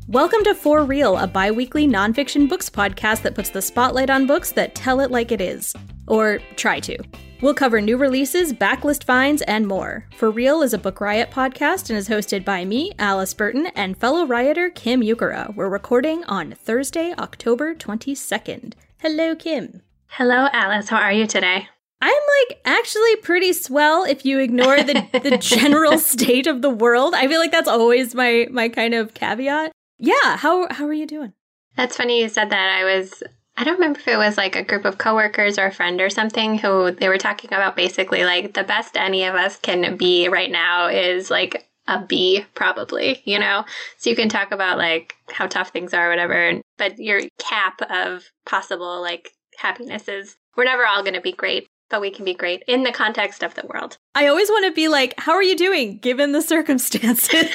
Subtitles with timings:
[0.10, 4.26] Welcome to For Real, a bi weekly nonfiction books podcast that puts the spotlight on
[4.26, 5.72] books that tell it like it is.
[6.08, 6.98] Or try to.
[7.44, 10.08] We'll cover new releases, backlist finds, and more.
[10.16, 13.96] For Real is a Book Riot podcast and is hosted by me, Alice Burton, and
[13.96, 15.54] fellow rioter Kim Ukura.
[15.54, 18.74] We're recording on Thursday, October 22nd.
[19.02, 19.84] Hello, Kim.
[20.08, 20.90] Hello, Alice.
[20.90, 21.68] How are you today?
[22.02, 27.14] I'm like actually pretty swell if you ignore the, the general state of the world.
[27.14, 29.72] I feel like that's always my my kind of caveat.
[30.00, 31.34] Yeah, how how are you doing?
[31.76, 32.70] That's funny you said that.
[32.70, 33.22] I was
[33.58, 36.10] I don't remember if it was like a group of coworkers or a friend or
[36.10, 40.30] something who they were talking about basically like the best any of us can be
[40.30, 43.66] right now is like a B probably, you know.
[43.98, 48.24] So you can talk about like how tough things are whatever, but your cap of
[48.46, 52.34] possible like happiness is we're never all going to be great, but we can be
[52.34, 53.98] great in the context of the world.
[54.16, 57.50] I always want to be like, how are you doing given the circumstances?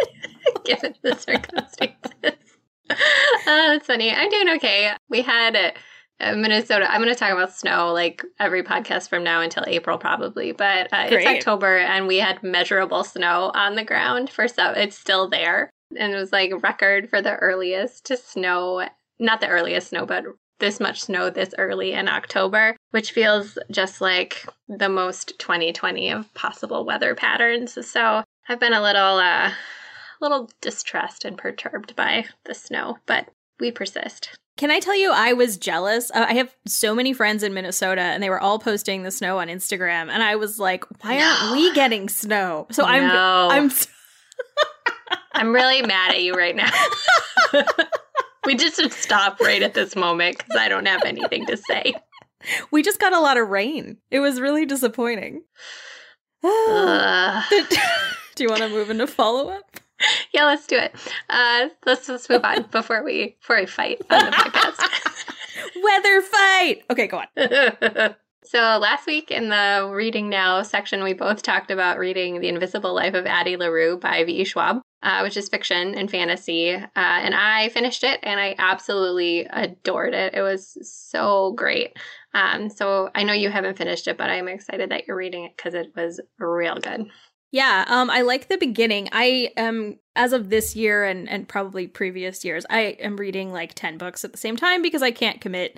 [0.64, 1.96] given the circumstances.
[2.92, 2.96] Uh,
[3.46, 4.10] that's funny.
[4.12, 4.92] I'm doing okay.
[5.08, 5.54] We had
[6.20, 6.90] uh, Minnesota.
[6.90, 10.52] I'm going to talk about snow like every podcast from now until April, probably.
[10.52, 14.98] But uh, it's October, and we had measurable snow on the ground for so it's
[14.98, 18.86] still there, and it was like record for the earliest to snow.
[19.18, 20.24] Not the earliest snow, but
[20.60, 26.32] this much snow this early in October, which feels just like the most 2020 of
[26.34, 27.76] possible weather patterns.
[27.86, 29.52] So I've been a little uh
[30.20, 33.28] little distressed and perturbed by the snow, but
[33.58, 34.38] we persist.
[34.56, 36.10] Can I tell you, I was jealous.
[36.10, 39.38] Uh, I have so many friends in Minnesota, and they were all posting the snow
[39.38, 41.24] on Instagram, and I was like, "Why no.
[41.24, 43.10] aren't we getting snow?" So I'm.
[43.10, 43.70] I'm,
[45.32, 46.70] I'm really mad at you right now.
[48.44, 51.94] we just should stop right at this moment because I don't have anything to say.
[52.70, 53.98] We just got a lot of rain.
[54.10, 55.42] It was really disappointing.
[56.42, 56.48] Do
[58.38, 59.78] you want to move into follow up?
[60.32, 60.94] yeah, let's do it.
[61.28, 64.82] Uh, let's just move on before we before we fight on the podcast.
[65.82, 66.82] Weather fight.
[66.90, 68.14] Okay, go on.
[68.44, 72.94] so last week in the reading now section, we both talked about reading *The Invisible
[72.94, 74.40] Life of Addie LaRue* by V.
[74.40, 74.44] E.
[74.44, 76.74] Schwab, uh, which is fiction and fantasy.
[76.74, 80.34] Uh, and I finished it, and I absolutely adored it.
[80.34, 81.96] It was so great.
[82.34, 85.56] Um, so I know you haven't finished it, but I'm excited that you're reading it
[85.56, 87.10] because it was real good.
[87.52, 89.08] Yeah, um, I like the beginning.
[89.10, 93.74] I am, as of this year and and probably previous years, I am reading like
[93.74, 95.76] ten books at the same time because I can't commit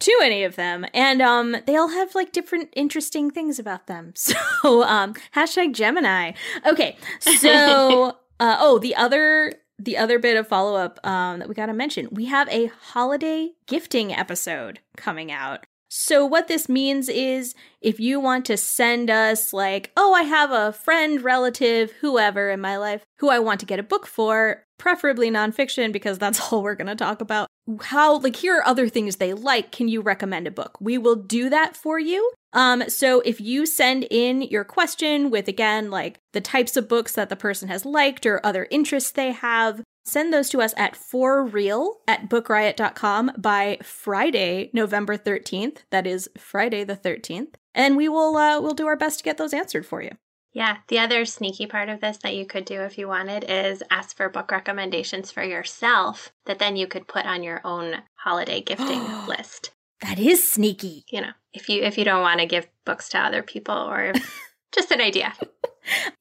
[0.00, 4.14] to any of them, and um, they all have like different interesting things about them.
[4.62, 6.32] So, um, hashtag Gemini.
[6.66, 11.54] Okay, so uh, oh, the other the other bit of follow up um, that we
[11.54, 15.64] got to mention, we have a holiday gifting episode coming out.
[15.88, 20.50] So, what this means is if you want to send us, like, oh, I have
[20.50, 24.64] a friend, relative, whoever in my life who I want to get a book for,
[24.76, 27.46] preferably nonfiction, because that's all we're going to talk about.
[27.82, 29.70] How, like, here are other things they like.
[29.70, 30.78] Can you recommend a book?
[30.80, 32.32] We will do that for you.
[32.52, 37.14] Um, so if you send in your question with again, like the types of books
[37.14, 40.96] that the person has liked or other interests they have, Send those to us at
[40.96, 45.78] for real at bookriot.com by Friday, November 13th.
[45.90, 47.54] That is Friday the 13th.
[47.74, 50.10] And we will uh, we'll do our best to get those answered for you.
[50.52, 53.82] Yeah, the other sneaky part of this that you could do if you wanted is
[53.90, 58.60] ask for book recommendations for yourself that then you could put on your own holiday
[58.66, 59.70] gifting list.
[60.02, 61.04] That is sneaky.
[61.08, 64.12] You know, if you if you don't want to give books to other people or
[64.72, 65.32] just an idea.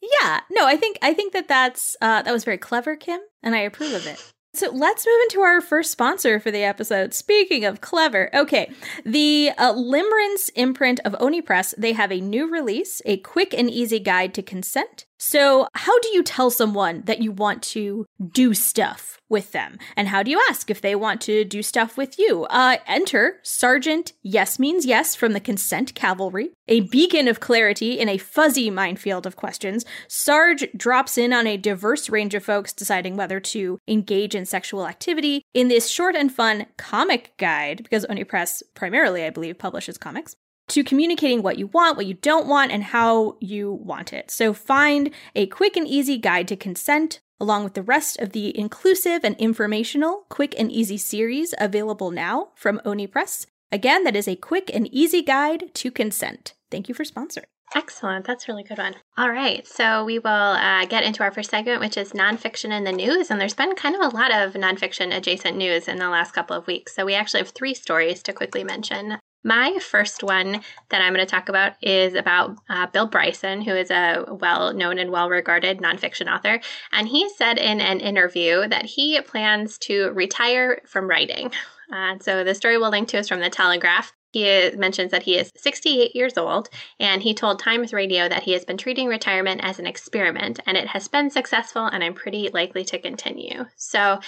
[0.01, 3.55] yeah, no, I think I think that that's uh, that was very clever, Kim, and
[3.55, 4.33] I approve of it.
[4.53, 7.13] So let's move into our first sponsor for the episode.
[7.13, 8.69] Speaking of clever, okay,
[9.05, 13.69] the uh, Limerence imprint of Oni Press, they have a new release, a quick and
[13.69, 15.05] easy guide to consent.
[15.23, 19.77] So, how do you tell someone that you want to do stuff with them?
[19.95, 22.45] And how do you ask if they want to do stuff with you?
[22.45, 28.09] Uh, enter Sergeant Yes Means Yes from the Consent Cavalry, a beacon of clarity in
[28.09, 29.85] a fuzzy minefield of questions.
[30.07, 34.87] Sarge drops in on a diverse range of folks deciding whether to engage in sexual
[34.87, 39.99] activity in this short and fun comic guide, because Oni Press primarily, I believe, publishes
[39.99, 40.35] comics
[40.71, 44.31] to communicating what you want, what you don't want, and how you want it.
[44.31, 48.57] So find a quick and easy guide to consent, along with the rest of the
[48.57, 53.45] inclusive and informational quick and easy series available now from Oni Press.
[53.71, 56.53] Again, that is a quick and easy guide to consent.
[56.69, 57.45] Thank you for sponsoring.
[57.73, 58.25] Excellent.
[58.25, 58.95] That's really good one.
[59.17, 59.65] All right.
[59.65, 63.31] So we will uh, get into our first segment, which is nonfiction in the news.
[63.31, 66.55] And there's been kind of a lot of nonfiction adjacent news in the last couple
[66.55, 66.93] of weeks.
[66.95, 69.19] So we actually have three stories to quickly mention.
[69.43, 73.75] My first one that I'm going to talk about is about uh, Bill Bryson, who
[73.75, 76.59] is a well known and well regarded nonfiction author.
[76.91, 81.51] And he said in an interview that he plans to retire from writing.
[81.91, 84.13] Uh, so the story we'll link to is from the Telegraph.
[84.31, 88.53] He mentions that he is 68 years old, and he told Times Radio that he
[88.53, 92.49] has been treating retirement as an experiment, and it has been successful, and I'm pretty
[92.53, 93.65] likely to continue.
[93.75, 94.21] So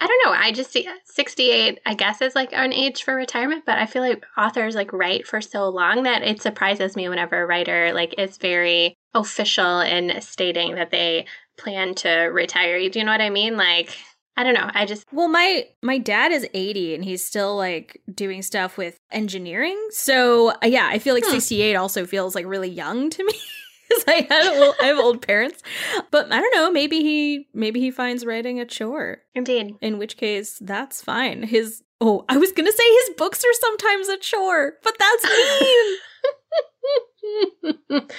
[0.00, 0.38] I don't know.
[0.38, 4.02] I just see 68, I guess, is like an age for retirement, but I feel
[4.02, 8.14] like authors like write for so long that it surprises me whenever a writer like
[8.18, 11.26] is very official in stating that they
[11.58, 12.88] plan to retire.
[12.88, 13.58] Do you know what I mean?
[13.58, 13.94] Like,
[14.38, 14.70] I don't know.
[14.72, 18.96] I just Well, my my dad is 80 and he's still like doing stuff with
[19.10, 19.78] engineering.
[19.90, 21.32] So, yeah, I feel like hmm.
[21.32, 23.34] 68 also feels like really young to me.
[23.90, 25.62] because I had old, I have old parents.
[26.10, 26.70] But I don't know.
[26.70, 29.18] Maybe he maybe he finds writing a chore.
[29.34, 29.76] Indeed.
[29.80, 31.42] In which case, that's fine.
[31.42, 35.24] His oh, I was gonna say his books are sometimes a chore, but that's
[35.60, 35.96] mean.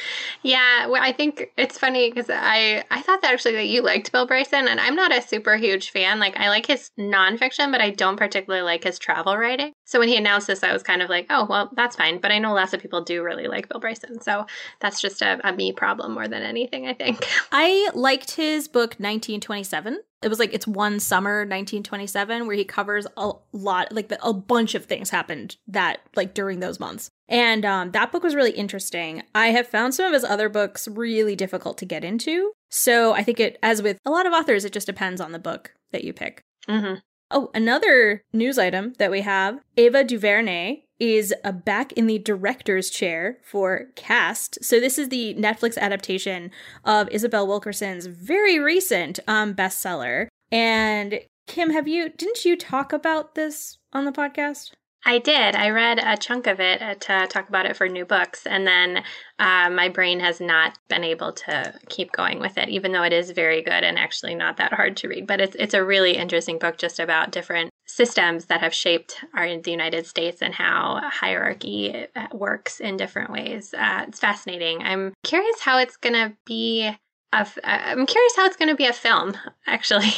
[0.44, 4.12] yeah, well, I think it's funny because I I thought that actually that you liked
[4.12, 6.19] Bill Bryson, and I'm not a super huge fan.
[6.19, 9.74] Like I like his nonfiction, but I don't particularly like his travel writing.
[9.86, 12.19] So when he announced this, I was kind of like, oh well, that's fine.
[12.19, 14.45] But I know lots of people do really like Bill Bryson, so
[14.80, 16.88] that's just a, a me problem more than anything.
[16.88, 22.56] I think I liked his book 1927 it was like it's one summer 1927 where
[22.56, 26.80] he covers a lot like the, a bunch of things happened that like during those
[26.80, 30.50] months and um, that book was really interesting i have found some of his other
[30.50, 34.33] books really difficult to get into so i think it as with a lot of
[34.33, 36.95] authors it just depends on the book that you pick mm-hmm.
[37.31, 42.92] oh another news item that we have ava duvernay is a back in the director's
[42.92, 44.63] chair for Caste.
[44.63, 46.51] So this is the Netflix adaptation
[46.86, 50.28] of Isabel Wilkerson's very recent um, bestseller.
[50.51, 54.74] And Kim, have you didn't you talk about this on the podcast?
[55.03, 55.56] I did.
[55.56, 58.68] I read a chunk of it uh, to talk about it for new books, and
[58.68, 59.03] then
[59.39, 63.13] uh, my brain has not been able to keep going with it, even though it
[63.13, 65.25] is very good and actually not that hard to read.
[65.25, 69.48] But it's it's a really interesting book, just about different systems that have shaped our
[69.62, 73.74] the United States and how hierarchy uh, works in different ways.
[73.74, 74.83] Uh, it's fascinating.
[74.83, 76.89] I'm curious how it's going to be.
[77.33, 79.36] i I'm curious how it's going to be a film,
[79.68, 80.13] actually.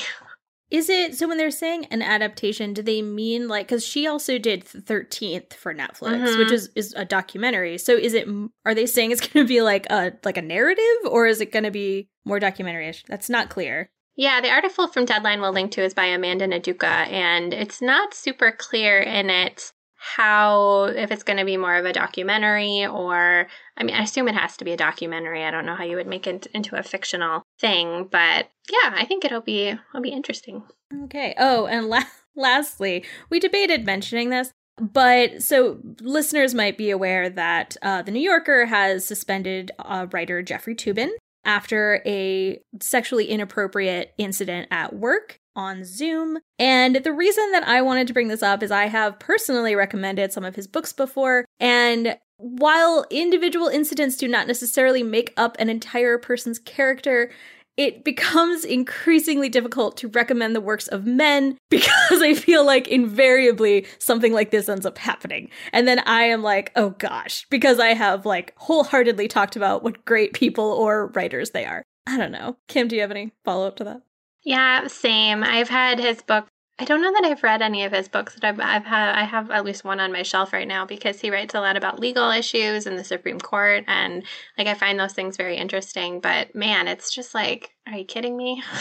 [0.73, 4.39] Is it so when they're saying an adaptation, do they mean like cuz she also
[4.39, 6.39] did 13th for Netflix, mm-hmm.
[6.39, 7.77] which is is a documentary.
[7.77, 8.27] So is it
[8.65, 11.51] are they saying it's going to be like a like a narrative or is it
[11.51, 13.03] going to be more documentary-ish?
[13.07, 13.91] That's not clear.
[14.15, 18.13] Yeah, the article from Deadline we'll link to is by Amanda N'Duka, and it's not
[18.15, 19.72] super clear in it
[20.03, 24.27] how if it's going to be more of a documentary or I mean I assume
[24.27, 25.45] it has to be a documentary.
[25.45, 29.05] I don't know how you would make it into a fictional thing, but yeah, I
[29.05, 30.63] think it'll be it'll be interesting.
[31.05, 31.33] Okay.
[31.37, 32.03] Oh, and la-
[32.35, 38.19] lastly, we debated mentioning this, but so listeners might be aware that uh, the New
[38.19, 41.11] Yorker has suspended uh, writer Jeffrey Toobin
[41.45, 46.39] after a sexually inappropriate incident at work on Zoom.
[46.57, 50.33] And the reason that I wanted to bring this up is I have personally recommended
[50.33, 51.45] some of his books before.
[51.59, 57.31] And while individual incidents do not necessarily make up an entire person's character,
[57.77, 63.85] it becomes increasingly difficult to recommend the works of men because I feel like invariably
[63.99, 65.49] something like this ends up happening.
[65.71, 70.05] And then I am like, oh gosh, because I have like wholeheartedly talked about what
[70.05, 71.83] great people or writers they are.
[72.05, 72.57] I don't know.
[72.67, 74.01] Kim, do you have any follow up to that?
[74.43, 75.43] Yeah, same.
[75.43, 76.47] I've had his book.
[76.79, 78.35] I don't know that I've read any of his books.
[78.35, 79.15] That I've, I've had.
[79.15, 81.77] I have at least one on my shelf right now because he writes a lot
[81.77, 84.23] about legal issues and the Supreme Court, and
[84.57, 86.19] like I find those things very interesting.
[86.19, 88.63] But man, it's just like, are you kidding me?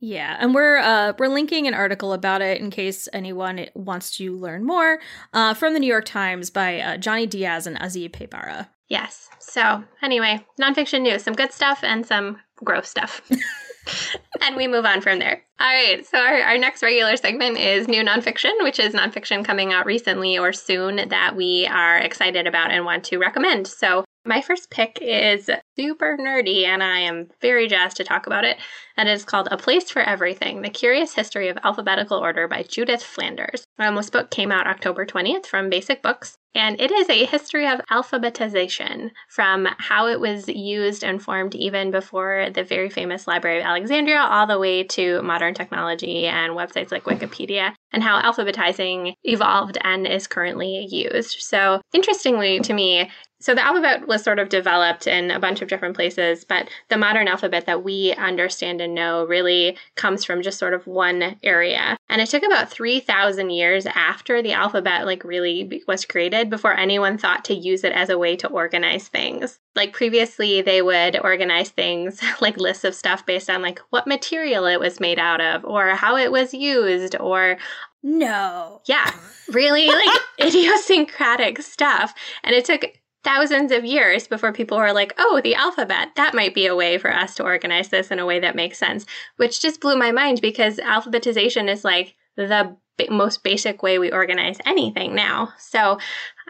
[0.00, 4.36] Yeah, and we're uh, we're linking an article about it in case anyone wants to
[4.36, 5.00] learn more
[5.32, 8.68] uh, from the New York Times by uh, Johnny Diaz and Azi Paybarah.
[8.88, 9.28] Yes.
[9.40, 13.22] So anyway, nonfiction news, some good stuff and some gross stuff.
[14.42, 15.42] and we move on from there.
[15.60, 16.06] All right.
[16.06, 20.38] So our, our next regular segment is new nonfiction, which is nonfiction coming out recently
[20.38, 23.66] or soon that we are excited about and want to recommend.
[23.66, 28.44] So my first pick is super nerdy, and I am very jazzed to talk about
[28.44, 28.58] it.
[28.96, 32.62] And it is called A Place for Everything The Curious History of Alphabetical Order by
[32.62, 33.64] Judith Flanders.
[33.78, 37.66] Um, this book came out October 20th from Basic Books, and it is a history
[37.68, 43.58] of alphabetization from how it was used and formed even before the very famous Library
[43.58, 49.14] of Alexandria, all the way to modern technology and websites like Wikipedia, and how alphabetizing
[49.24, 51.40] evolved and is currently used.
[51.40, 55.68] So, interestingly to me, so the alphabet was sort of developed in a bunch of
[55.68, 60.58] different places, but the modern alphabet that we understand and know really comes from just
[60.58, 61.96] sort of one area.
[62.08, 67.18] And it took about 3,000 years after the alphabet like really was created before anyone
[67.18, 69.58] thought to use it as a way to organize things.
[69.74, 74.66] Like previously they would organize things like lists of stuff based on like what material
[74.66, 77.58] it was made out of or how it was used or
[78.02, 78.80] no.
[78.86, 79.10] Yeah,
[79.52, 82.14] really like idiosyncratic stuff.
[82.44, 82.84] And it took
[83.24, 86.98] thousands of years before people were like, oh, the alphabet, that might be a way
[86.98, 89.04] for us to organize this in a way that makes sense,
[89.36, 92.76] which just blew my mind because alphabetization is like the
[93.10, 95.52] most basic way we organize anything now.
[95.58, 95.98] So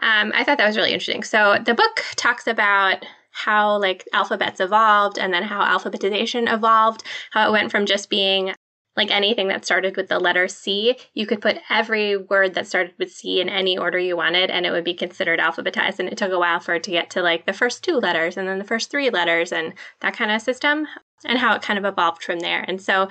[0.01, 1.23] um, I thought that was really interesting.
[1.23, 7.47] So the book talks about how like alphabets evolved and then how alphabetization evolved, how
[7.47, 8.53] it went from just being
[8.97, 12.93] like anything that started with the letter C, you could put every word that started
[12.97, 15.99] with C in any order you wanted and it would be considered alphabetized.
[15.99, 18.35] And it took a while for it to get to like the first two letters
[18.35, 20.85] and then the first three letters and that kind of system
[21.25, 22.65] and how it kind of evolved from there.
[22.67, 23.07] And so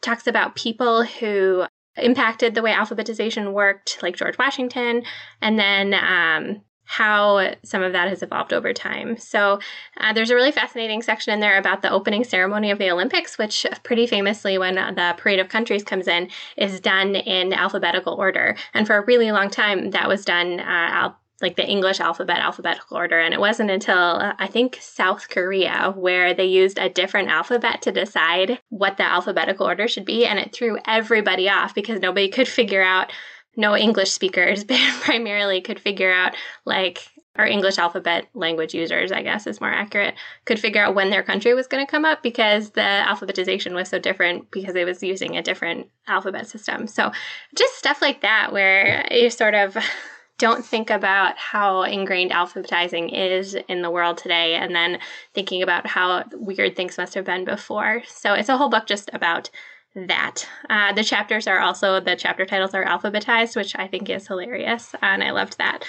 [0.00, 1.64] talks about people who
[1.96, 5.02] impacted the way alphabetization worked, like George Washington,
[5.40, 9.16] and then um, how some of that has evolved over time.
[9.16, 9.60] So,
[9.98, 13.38] uh, there's a really fascinating section in there about the opening ceremony of the Olympics,
[13.38, 18.56] which pretty famously, when the Parade of Countries comes in, is done in alphabetical order.
[18.74, 22.96] And for a really long time, that was done uh, like the English alphabet, alphabetical
[22.96, 23.18] order.
[23.18, 27.82] And it wasn't until uh, I think South Korea where they used a different alphabet
[27.82, 30.24] to decide what the alphabetical order should be.
[30.24, 33.12] And it threw everybody off because nobody could figure out
[33.56, 34.64] no English speakers
[35.00, 36.34] primarily could figure out
[36.64, 41.08] like our English alphabet language users, I guess is more accurate, could figure out when
[41.08, 44.84] their country was going to come up because the alphabetization was so different because it
[44.84, 46.86] was using a different alphabet system.
[46.86, 47.10] So
[47.56, 49.76] just stuff like that where you sort of
[50.42, 54.98] don't think about how ingrained alphabetizing is in the world today and then
[55.34, 58.02] thinking about how weird things must have been before.
[58.08, 59.50] So it's a whole book just about
[59.94, 60.44] that.
[60.68, 64.96] Uh, the chapters are also, the chapter titles are alphabetized, which I think is hilarious,
[65.00, 65.84] and I loved that.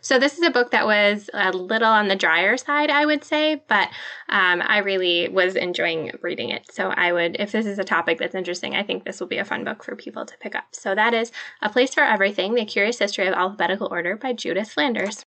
[0.00, 3.24] So, this is a book that was a little on the drier side, I would
[3.24, 3.88] say, but
[4.28, 6.72] um, I really was enjoying reading it.
[6.72, 9.38] So, I would, if this is a topic that's interesting, I think this will be
[9.38, 10.66] a fun book for people to pick up.
[10.72, 14.70] So, that is A Place for Everything The Curious History of Alphabetical Order by Judith
[14.70, 15.24] Flanders.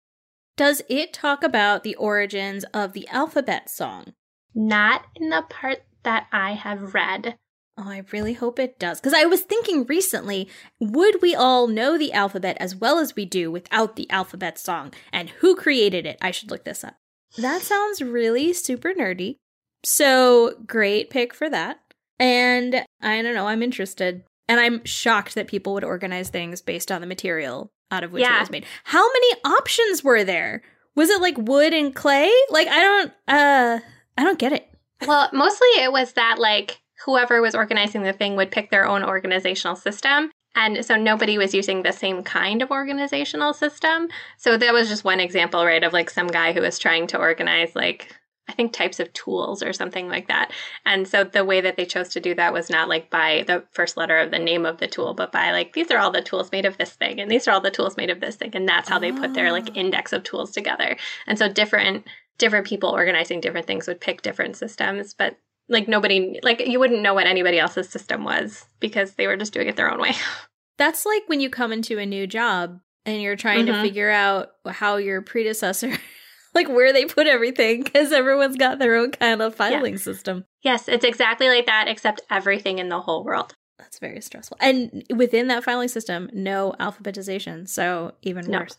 [0.57, 4.13] Does it talk about the origins of the alphabet song?
[4.55, 7.39] Not in the part that I have read.
[7.79, 9.01] Oh, I really hope it does.
[9.01, 10.49] Because I was thinking recently,
[10.79, 14.93] would we all know the alphabet as well as we do without the alphabet song?
[15.13, 16.19] And who created it?
[16.21, 16.97] I should look this up.
[17.39, 19.37] That sounds really super nerdy.
[19.85, 21.81] So, great pick for that.
[22.19, 24.23] And I don't know, I'm interested.
[24.49, 28.23] And I'm shocked that people would organize things based on the material out of which
[28.23, 28.37] yeah.
[28.37, 28.67] it was made.
[28.85, 30.63] How many options were there?
[30.95, 32.31] Was it like wood and clay?
[32.51, 33.81] Like I don't uh
[34.19, 34.69] I don't get it.
[35.07, 39.05] Well, mostly it was that like whoever was organizing the thing would pick their own
[39.05, 40.31] organizational system.
[40.55, 44.09] And so nobody was using the same kind of organizational system.
[44.37, 47.19] So that was just one example, right, of like some guy who was trying to
[47.19, 48.15] organize like
[48.49, 50.51] I think types of tools or something like that.
[50.85, 53.65] And so the way that they chose to do that was not like by the
[53.71, 56.21] first letter of the name of the tool, but by like these are all the
[56.21, 58.51] tools made of this thing and these are all the tools made of this thing
[58.55, 59.75] and that's how they put their like ah.
[59.75, 60.97] index of tools together.
[61.27, 62.07] And so different
[62.39, 65.37] different people organizing different things would pick different systems, but
[65.69, 69.53] like nobody like you wouldn't know what anybody else's system was because they were just
[69.53, 70.13] doing it their own way.
[70.79, 73.75] That's like when you come into a new job and you're trying mm-hmm.
[73.75, 75.93] to figure out how your predecessor
[76.55, 79.99] like where they put everything because everyone's got their own kind of filing yeah.
[79.99, 80.45] system.
[80.63, 83.55] Yes, it's exactly like that except everything in the whole world.
[83.79, 84.59] That's very stressful.
[84.61, 88.61] And within that filing system, no alphabetization, so even no.
[88.61, 88.77] worse.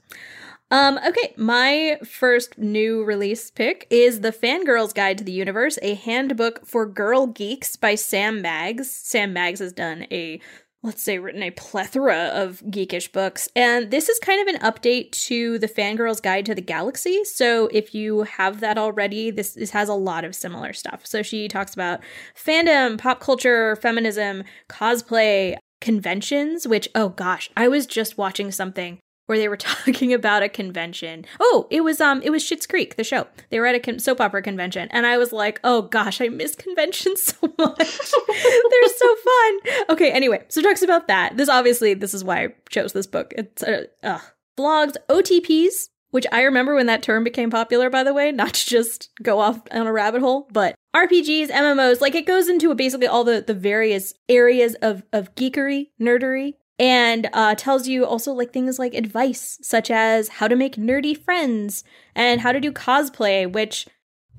[0.74, 5.94] Um, okay, my first new release pick is The Fangirl's Guide to the Universe, a
[5.94, 8.90] handbook for girl geeks by Sam Maggs.
[8.90, 10.42] Sam Maggs has done a
[10.82, 13.48] let's say, written a plethora of geekish books.
[13.56, 17.24] And this is kind of an update to the Fangirl's Guide to the Galaxy.
[17.24, 21.06] So if you have that already, this, this has a lot of similar stuff.
[21.06, 22.02] So she talks about
[22.36, 29.38] fandom, pop culture, feminism, cosplay, conventions, which, oh gosh, I was just watching something where
[29.38, 31.26] they were talking about a convention.
[31.40, 33.28] Oh, it was um it was Schitt's Creek, the show.
[33.50, 36.30] They were at a con- soap opera convention and I was like, "Oh gosh, I
[36.30, 37.78] miss conventions so much.
[38.28, 41.38] They're so fun." Okay, anyway, so talks about that.
[41.38, 43.34] This obviously this is why I chose this book.
[43.38, 44.20] It's uh, uh
[44.58, 48.66] blogs, OTPs, which I remember when that term became popular by the way, not to
[48.66, 53.08] just go off on a rabbit hole, but RPGs, MMOs, like it goes into basically
[53.08, 58.52] all the the various areas of of geekery, nerdery and uh, tells you also like
[58.52, 61.84] things like advice such as how to make nerdy friends
[62.16, 63.88] and how to do cosplay which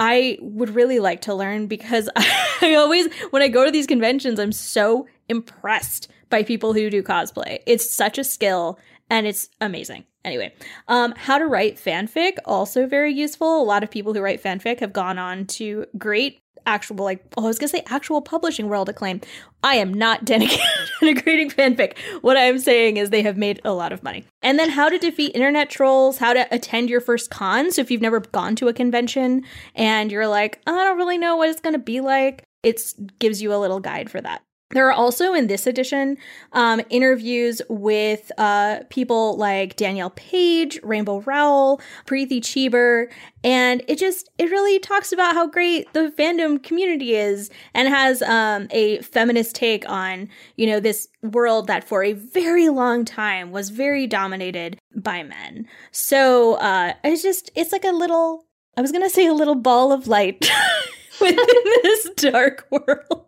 [0.00, 4.38] i would really like to learn because i always when i go to these conventions
[4.38, 7.60] i'm so impressed by people who do cosplay.
[7.66, 8.78] It's such a skill
[9.10, 10.04] and it's amazing.
[10.24, 10.54] Anyway
[10.88, 13.62] um, how to write fanfic also very useful.
[13.62, 17.44] A lot of people who write fanfic have gone on to great actual like oh,
[17.44, 19.20] I was gonna say actual publishing world acclaim.
[19.62, 21.96] I am not denigrating fanfic.
[22.20, 24.24] What I am saying is they have made a lot of money.
[24.42, 27.70] And then how to defeat internet trolls, how to attend your first con.
[27.70, 29.44] So if you've never gone to a convention
[29.74, 33.54] and you're like, I don't really know what it's gonna be like, it gives you
[33.54, 34.42] a little guide for that.
[34.70, 36.16] There are also in this edition
[36.52, 43.08] um, interviews with uh, people like Danielle Paige, Rainbow Rowell, Preeti Chhibber,
[43.44, 48.22] and it just it really talks about how great the fandom community is and has
[48.22, 53.52] um, a feminist take on you know this world that for a very long time
[53.52, 55.68] was very dominated by men.
[55.92, 59.92] So uh, it's just it's like a little I was gonna say a little ball
[59.92, 60.50] of light
[61.20, 61.46] within
[61.82, 63.23] this dark world.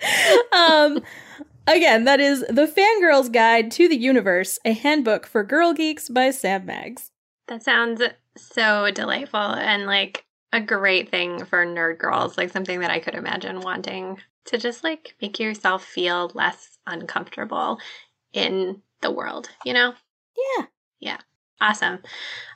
[0.52, 1.02] um,
[1.66, 6.30] again, that is The Fangirl's Guide to the Universe, a handbook for girl geeks by
[6.30, 7.10] Sam Maggs.
[7.48, 8.02] That sounds
[8.36, 13.14] so delightful and like a great thing for nerd girls, like something that I could
[13.14, 17.78] imagine wanting to just like make yourself feel less uncomfortable
[18.32, 19.94] in the world, you know?
[20.58, 20.66] Yeah.
[21.00, 21.18] Yeah.
[21.62, 21.98] Awesome.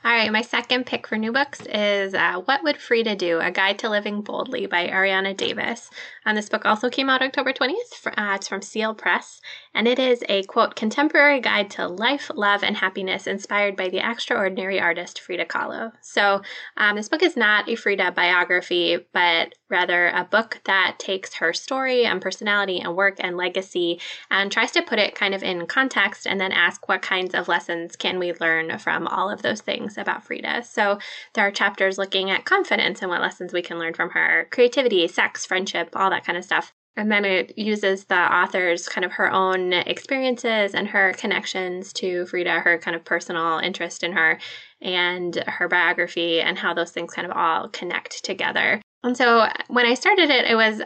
[0.03, 3.39] All right, my second pick for new books is uh, What Would Frida Do?
[3.39, 5.91] A Guide to Living Boldly by Arianna Davis.
[6.25, 7.93] And this book also came out October 20th.
[7.93, 9.41] For, uh, it's from Seal Press.
[9.73, 13.99] And it is a quote, contemporary guide to life, love, and happiness inspired by the
[13.99, 15.91] extraordinary artist Frida Kahlo.
[16.01, 16.41] So
[16.77, 21.53] um, this book is not a Frida biography, but rather a book that takes her
[21.53, 23.99] story and personality and work and legacy
[24.31, 27.47] and tries to put it kind of in context and then ask what kinds of
[27.47, 30.63] lessons can we learn from all of those things about Frida.
[30.63, 30.99] So
[31.33, 35.07] there are chapters looking at confidence and what lessons we can learn from her, creativity,
[35.07, 36.73] sex, friendship, all that kind of stuff.
[36.97, 42.25] And then it uses the author's kind of her own experiences and her connections to
[42.27, 44.39] Frida, her kind of personal interest in her,
[44.81, 48.81] and her biography, and how those things kind of all connect together.
[49.03, 50.81] And so when I started it, it was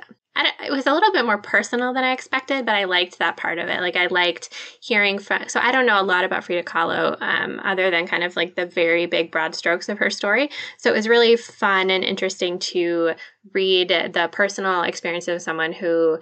[0.64, 3.58] it was a little bit more personal than I expected, but I liked that part
[3.58, 3.82] of it.
[3.82, 5.48] Like I liked hearing from.
[5.50, 8.56] So I don't know a lot about Frida Kahlo, um, other than kind of like
[8.56, 10.50] the very big broad strokes of her story.
[10.78, 13.14] So it was really fun and interesting to
[13.54, 16.20] read the personal experience of someone who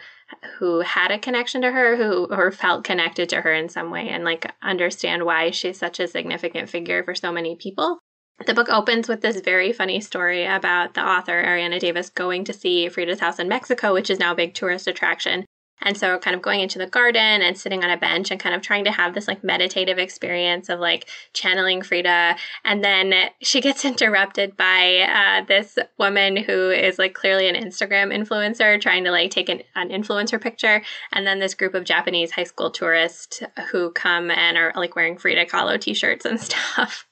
[0.59, 4.09] who had a connection to her, who or felt connected to her in some way,
[4.09, 7.99] and like understand why she's such a significant figure for so many people.
[8.45, 12.53] The book opens with this very funny story about the author, Arianna Davis, going to
[12.53, 15.45] see Frida's house in Mexico, which is now a big tourist attraction.
[15.81, 18.55] And so, kind of going into the garden and sitting on a bench and kind
[18.55, 22.35] of trying to have this like meditative experience of like channeling Frida.
[22.63, 25.07] And then she gets interrupted by
[25.41, 29.61] uh, this woman who is like clearly an Instagram influencer trying to like take an,
[29.75, 30.83] an influencer picture.
[31.11, 35.17] And then this group of Japanese high school tourists who come and are like wearing
[35.17, 37.06] Frida Kahlo t shirts and stuff.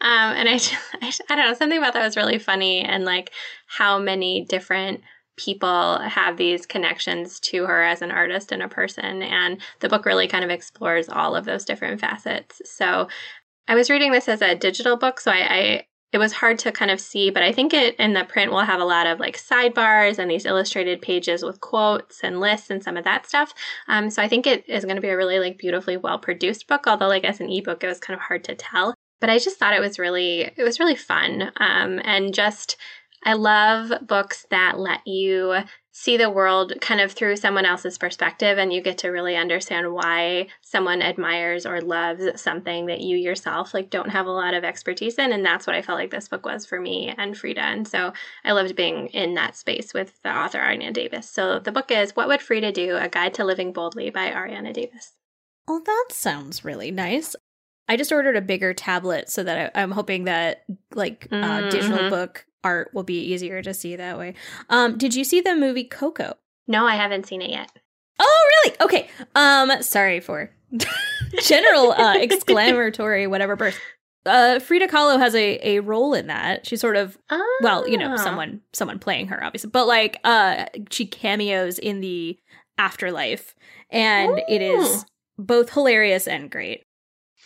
[0.00, 0.60] Um, and I,
[1.02, 3.32] I, I don't know, something about that was really funny and like
[3.66, 5.02] how many different
[5.36, 9.22] people have these connections to her as an artist and a person.
[9.22, 12.62] And the book really kind of explores all of those different facets.
[12.64, 13.08] So
[13.68, 16.72] I was reading this as a digital book, so I, I it was hard to
[16.72, 19.18] kind of see, but I think it in the print will have a lot of
[19.20, 23.52] like sidebars and these illustrated pages with quotes and lists and some of that stuff.
[23.88, 26.68] Um, so I think it is going to be a really like beautifully well produced
[26.68, 26.86] book.
[26.86, 29.58] Although like as an ebook, it was kind of hard to tell but I just
[29.58, 32.76] thought it was really it was really fun um, and just
[33.24, 35.56] I love books that let you
[35.90, 39.94] see the world kind of through someone else's perspective and you get to really understand
[39.94, 44.62] why someone admires or loves something that you yourself like don't have a lot of
[44.62, 47.62] expertise in and that's what I felt like this book was for me and Frida
[47.62, 48.12] and so
[48.44, 51.30] I loved being in that space with the author Arianna Davis.
[51.30, 52.96] So the book is What Would Frida Do?
[52.96, 55.14] A Guide to Living Boldly by Arianna Davis.
[55.66, 57.34] Oh, that sounds really nice.
[57.88, 61.68] I just ordered a bigger tablet so that I, am hoping that like uh, mm-hmm.
[61.70, 64.34] digital book art will be easier to see that way.
[64.68, 66.34] Um, did you see the movie Coco?
[66.66, 67.70] No, I haven't seen it yet.
[68.18, 68.76] Oh, really?
[68.80, 69.08] Okay.
[69.34, 70.50] Um, sorry for
[71.42, 73.78] general uh, exclamatory whatever burst.
[74.24, 76.66] Uh, Frida Kahlo has a, a role in that.
[76.66, 77.58] She's sort of oh.
[77.62, 78.16] well, you know, ah.
[78.16, 82.36] someone someone playing her, obviously, but like uh, she cameos in the
[82.76, 83.54] afterlife,
[83.90, 84.42] and Ooh.
[84.48, 85.04] it is
[85.38, 86.85] both hilarious and great.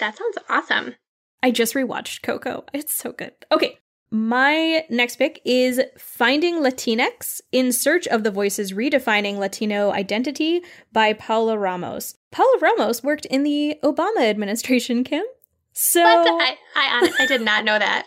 [0.00, 0.94] That sounds awesome.
[1.42, 2.64] I just rewatched Coco.
[2.72, 3.32] It's so good.
[3.52, 3.78] Okay,
[4.10, 11.12] my next pick is Finding Latinx in Search of the Voices Redefining Latino Identity by
[11.12, 12.16] Paola Ramos.
[12.32, 15.24] Paola Ramos worked in the Obama administration, Kim.
[15.72, 18.06] So I, I, I did not know that.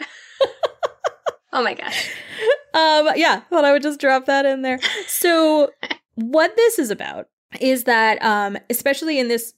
[1.53, 2.09] oh my gosh.
[2.73, 4.79] Um, yeah, thought I would just drop that in there.
[5.07, 5.69] So
[6.15, 7.27] what this is about
[7.61, 9.53] is that um, especially in this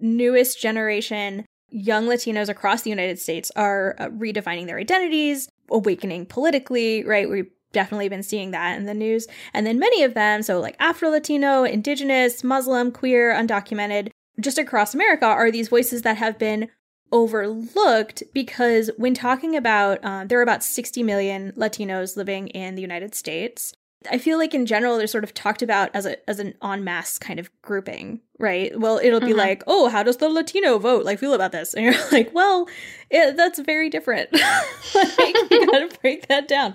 [0.00, 7.04] newest generation young Latinos across the United States are uh, redefining their identities, awakening politically,
[7.04, 7.28] right?
[7.28, 9.26] We've definitely been seeing that in the news.
[9.54, 14.94] And then many of them, so like Afro Latino, Indigenous, Muslim, queer, undocumented, just across
[14.94, 16.68] America, are these voices that have been
[17.12, 22.82] overlooked because when talking about, uh, there are about 60 million Latinos living in the
[22.82, 23.72] United States.
[24.10, 26.84] I feel like in general they're sort of talked about as a as an en
[26.84, 28.78] masse kind of grouping, right?
[28.78, 29.38] Well, it'll be mm-hmm.
[29.38, 31.74] like, oh, how does the Latino vote like feel about this?
[31.74, 32.66] And you're like, well,
[33.10, 34.32] it, that's very different.
[34.94, 36.74] like, you gotta break that down.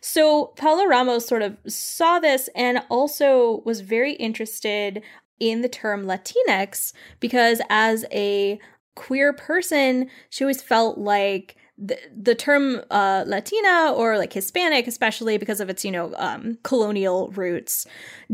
[0.00, 5.02] So Paola Ramos sort of saw this and also was very interested
[5.40, 8.60] in the term Latinx because as a
[8.94, 15.60] queer person, she always felt like the, term uh, Latina or like Hispanic, especially because
[15.60, 17.86] of its, you know, um, colonial roots,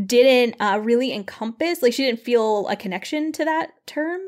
[0.05, 4.21] didn't uh, really encompass, like, she didn't feel a connection to that term.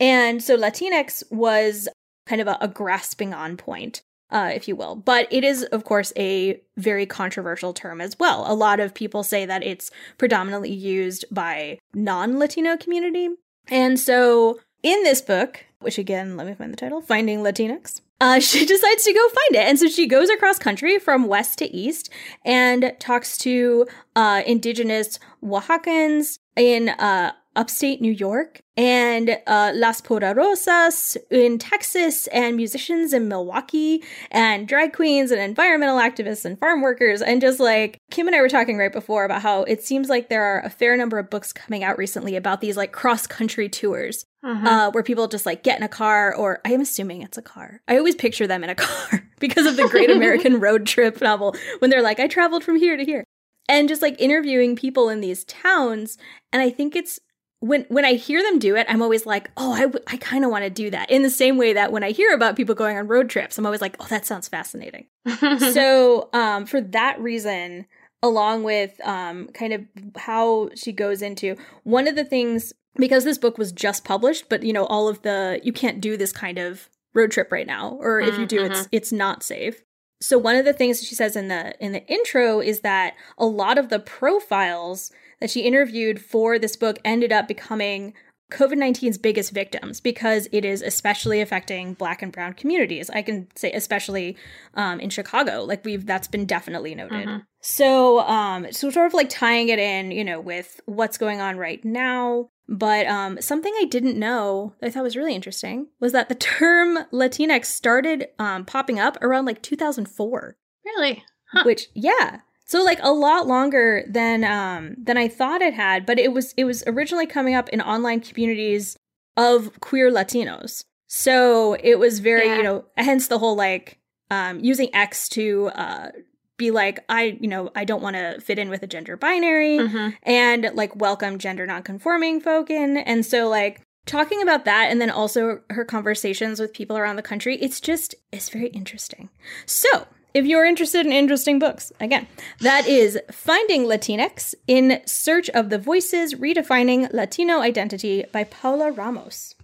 [0.00, 1.88] And so Latinx was
[2.26, 4.02] kind of a, a grasping on point.
[4.30, 4.96] Uh, if you will.
[4.96, 8.44] But it is, of course, a very controversial term as well.
[8.48, 13.28] A lot of people say that it's predominantly used by non Latino community.
[13.68, 18.40] And so in this book, which again, let me find the title Finding Latinx, uh,
[18.40, 19.68] she decides to go find it.
[19.68, 22.08] And so she goes across country from west to east
[22.44, 31.16] and talks to uh, indigenous Oaxacans in uh, upstate New York and uh, Las Poderosas
[31.30, 37.22] in Texas and musicians in Milwaukee and drag queens and environmental activists and farm workers.
[37.22, 40.28] And just like Kim and I were talking right before about how it seems like
[40.28, 43.68] there are a fair number of books coming out recently about these like cross country
[43.68, 44.68] tours uh-huh.
[44.68, 47.42] uh, where people just like get in a car or I am assuming it's a
[47.42, 47.80] car.
[47.88, 51.54] I always picture them in a car because of the Great American Road Trip novel
[51.78, 53.24] when they're like, I traveled from here to here.
[53.66, 56.18] And just like interviewing people in these towns.
[56.52, 57.18] And I think it's
[57.64, 60.44] when when I hear them do it, I'm always like, oh, I, w- I kind
[60.44, 61.10] of want to do that.
[61.10, 63.64] In the same way that when I hear about people going on road trips, I'm
[63.64, 65.06] always like, oh, that sounds fascinating.
[65.72, 67.86] so um, for that reason,
[68.22, 69.82] along with um, kind of
[70.14, 74.62] how she goes into one of the things because this book was just published, but
[74.62, 77.96] you know all of the you can't do this kind of road trip right now,
[77.98, 78.72] or if you do, mm-hmm.
[78.72, 79.82] it's it's not safe.
[80.20, 83.46] So one of the things she says in the in the intro is that a
[83.46, 85.10] lot of the profiles
[85.44, 88.14] that she interviewed for this book ended up becoming
[88.50, 93.10] COVID 19's biggest victims because it is especially affecting Black and Brown communities.
[93.10, 94.38] I can say, especially
[94.72, 97.26] um, in Chicago, like we've that's been definitely noted.
[97.26, 97.38] Mm-hmm.
[97.60, 101.58] So, um, so sort of like tying it in, you know, with what's going on
[101.58, 102.48] right now.
[102.66, 106.36] But um, something I didn't know that I thought was really interesting was that the
[106.36, 110.56] term Latinx started um, popping up around like 2004.
[110.86, 111.22] Really?
[111.52, 111.64] Huh.
[111.66, 112.40] Which, yeah.
[112.64, 116.52] So like a lot longer than um than I thought it had, but it was
[116.56, 118.96] it was originally coming up in online communities
[119.36, 120.84] of queer Latinos.
[121.06, 122.56] So it was very, yeah.
[122.56, 123.98] you know, hence the whole like
[124.30, 126.08] um using X to uh
[126.56, 129.78] be like I, you know, I don't want to fit in with a gender binary
[129.78, 130.10] mm-hmm.
[130.22, 132.96] and like welcome gender nonconforming folk in.
[132.96, 137.22] And so like talking about that and then also her conversations with people around the
[137.22, 139.30] country, it's just it's very interesting.
[139.66, 142.26] So, if you're interested in interesting books, again,
[142.60, 149.54] that is Finding Latinx in Search of the Voices Redefining Latino Identity by Paola Ramos.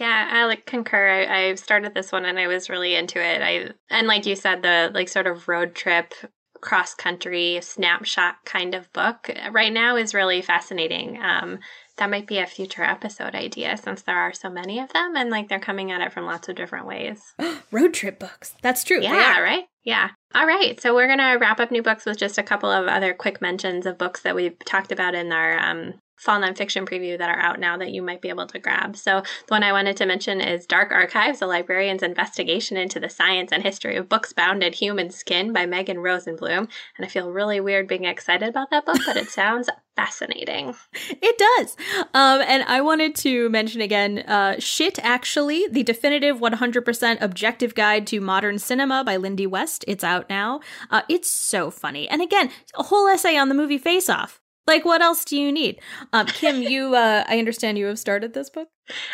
[0.00, 1.08] Yeah, I like concur.
[1.08, 3.42] I, I started this one and I was really into it.
[3.42, 6.14] I and like you said, the like sort of road trip
[6.60, 11.20] cross country snapshot kind of book right now is really fascinating.
[11.22, 11.60] Um,
[11.96, 15.30] that might be a future episode idea since there are so many of them and
[15.30, 17.34] like they're coming at it from lots of different ways.
[17.70, 18.54] Road trip books.
[18.62, 19.00] That's true.
[19.00, 19.64] Yeah, right?
[19.84, 20.10] Yeah.
[20.34, 20.80] All right.
[20.80, 23.40] So we're going to wrap up new books with just a couple of other quick
[23.40, 27.38] mentions of books that we've talked about in our um, fall nonfiction preview that are
[27.38, 28.96] out now that you might be able to grab.
[28.96, 33.08] So, the one I wanted to mention is Dark Archives, a librarian's investigation into the
[33.08, 36.68] science and history of books bound in human skin by Megan Rosenbloom.
[36.96, 40.74] And I feel really weird being excited about that book, but it sounds fascinating.
[41.08, 41.76] It does.
[42.14, 48.06] Um, and I wanted to mention again uh, Shit, Actually, the definitive 100% objective guide
[48.08, 49.84] to modern cinema by Lindy West.
[49.86, 50.60] It's out now.
[50.90, 52.08] Uh, it's so funny.
[52.08, 54.40] And again, a whole essay on the movie Face Off.
[54.66, 55.80] Like, what else do you need?
[56.12, 58.68] Um, Kim, you, uh, I understand you have started this book.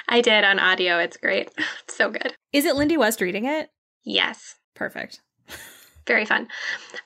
[0.09, 0.99] I did on audio.
[0.99, 1.51] It's great.
[1.85, 2.35] It's so good.
[2.53, 3.71] Is it Lindy West reading it?
[4.05, 4.57] Yes.
[4.75, 5.21] Perfect.
[6.07, 6.49] Very fun.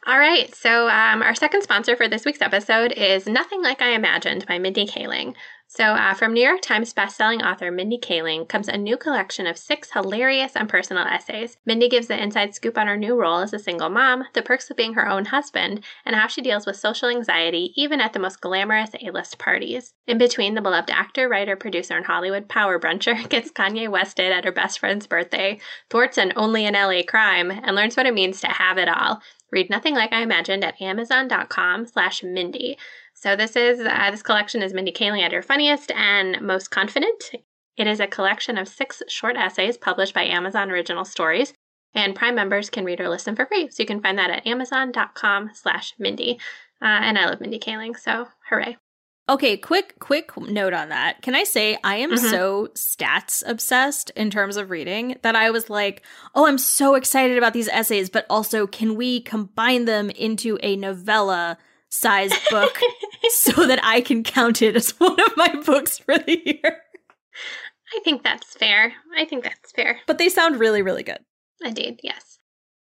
[0.07, 0.55] All right.
[0.55, 4.59] So, um, our second sponsor for this week's episode is Nothing Like I Imagined by
[4.59, 5.35] Mindy Kaling.
[5.67, 9.59] So, uh, from New York Times bestselling author Mindy Kaling comes a new collection of
[9.59, 11.57] six hilarious and personal essays.
[11.67, 14.71] Mindy gives the inside scoop on her new role as a single mom, the perks
[14.71, 18.21] of being her own husband, and how she deals with social anxiety even at the
[18.21, 19.95] most glamorous A list parties.
[20.07, 24.45] In between, the beloved actor, writer, producer, and Hollywood power bruncher gets Kanye Wested at
[24.45, 25.59] her best friend's birthday,
[25.91, 29.21] thwarts an only in LA crime, and learns what it means to have it all.
[29.51, 32.77] Read Nothing Like I Imagined at amazon.com slash Mindy.
[33.25, 37.31] So this is uh, this collection is Mindy Kaling at her funniest and most confident.
[37.75, 41.55] It is a collection of six short essays published by Amazon Original Stories,
[41.95, 43.71] and Prime members can read or listen for free.
[43.71, 46.39] So you can find that at amazon.com/mindy.
[46.83, 48.77] Uh, and I love Mindy Kaling, so hooray!
[49.27, 51.23] Okay, quick quick note on that.
[51.23, 52.29] Can I say I am mm-hmm.
[52.29, 56.03] so stats obsessed in terms of reading that I was like,
[56.35, 60.77] "Oh, I'm so excited about these essays, but also can we combine them into a
[60.77, 61.57] novella
[61.95, 62.79] size book
[63.31, 66.81] so that I can count it as one of my books for the year.
[67.97, 68.93] I think that's fair.
[69.17, 70.01] I think that's fair.
[70.07, 71.21] But they sound really, really good.
[71.63, 72.39] Indeed, yes.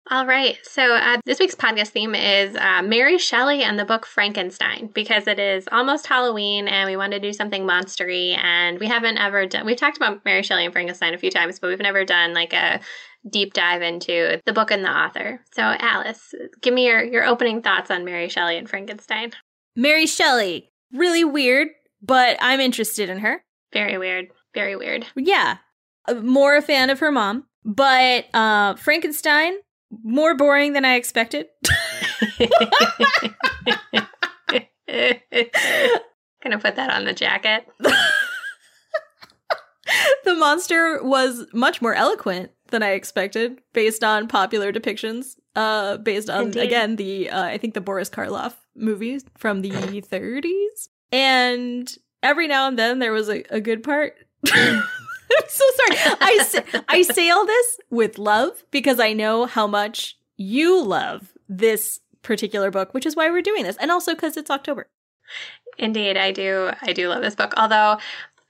[0.08, 0.56] All right.
[0.62, 5.26] So uh, this week's podcast theme is uh, Mary Shelley and the book Frankenstein because
[5.26, 8.36] it is almost Halloween and we want to do something monstery.
[8.38, 11.58] And we haven't ever done, we've talked about Mary Shelley and Frankenstein a few times,
[11.58, 12.80] but we've never done like a
[13.28, 15.40] deep dive into the book and the author.
[15.54, 19.32] So, Alice, give me your, your opening thoughts on Mary Shelley and Frankenstein.
[19.74, 21.68] Mary Shelley, really weird,
[22.02, 23.44] but I'm interested in her.
[23.72, 24.28] Very weird.
[24.54, 25.06] Very weird.
[25.16, 25.58] Yeah.
[26.08, 27.44] Uh, more a fan of her mom.
[27.64, 29.54] But uh, Frankenstein,
[30.02, 31.46] more boring than I expected.
[36.42, 37.66] Gonna put that on the jacket.
[40.24, 45.36] the monster was much more eloquent than I expected, based on popular depictions.
[45.54, 46.62] Uh, based on Indeed.
[46.64, 52.68] again the uh, I think the Boris Karloff movies from the 30s, and every now
[52.68, 54.14] and then there was a, a good part.
[54.52, 56.16] I'm so sorry.
[56.20, 61.32] I say, I say all this with love because I know how much you love
[61.48, 64.88] this particular book, which is why we're doing this, and also because it's October.
[65.78, 66.70] Indeed, I do.
[66.82, 67.54] I do love this book.
[67.56, 67.98] Although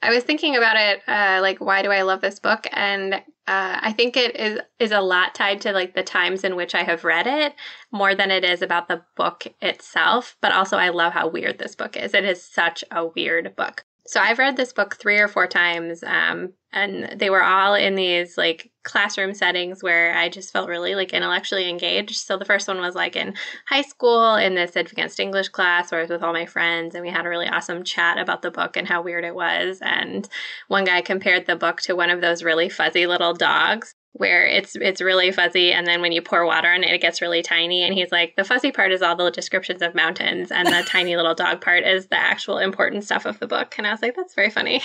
[0.07, 2.67] I was thinking about it, uh, like, why do I love this book?
[2.73, 6.57] And uh, I think it is is a lot tied to like the times in
[6.57, 7.55] which I have read it
[7.93, 10.37] more than it is about the book itself.
[10.41, 12.15] But also, I love how weird this book is.
[12.15, 13.86] It is such a weird book.
[14.07, 17.95] So I've read this book three or four times, um, and they were all in
[17.95, 22.17] these like classroom settings where I just felt really like intellectually engaged.
[22.17, 23.35] So the first one was like in
[23.67, 27.03] high school in this advanced English class where I was with all my friends and
[27.03, 29.81] we had a really awesome chat about the book and how weird it was.
[29.83, 30.29] And
[30.69, 34.77] one guy compared the book to one of those really fuzzy little dogs where it's
[34.77, 37.83] it's really fuzzy and then when you pour water on it it gets really tiny
[37.83, 41.17] and he's like the fuzzy part is all the descriptions of mountains and the tiny
[41.17, 44.17] little dog part is the actual important stuff of the book and i was like
[44.17, 44.81] that's very funny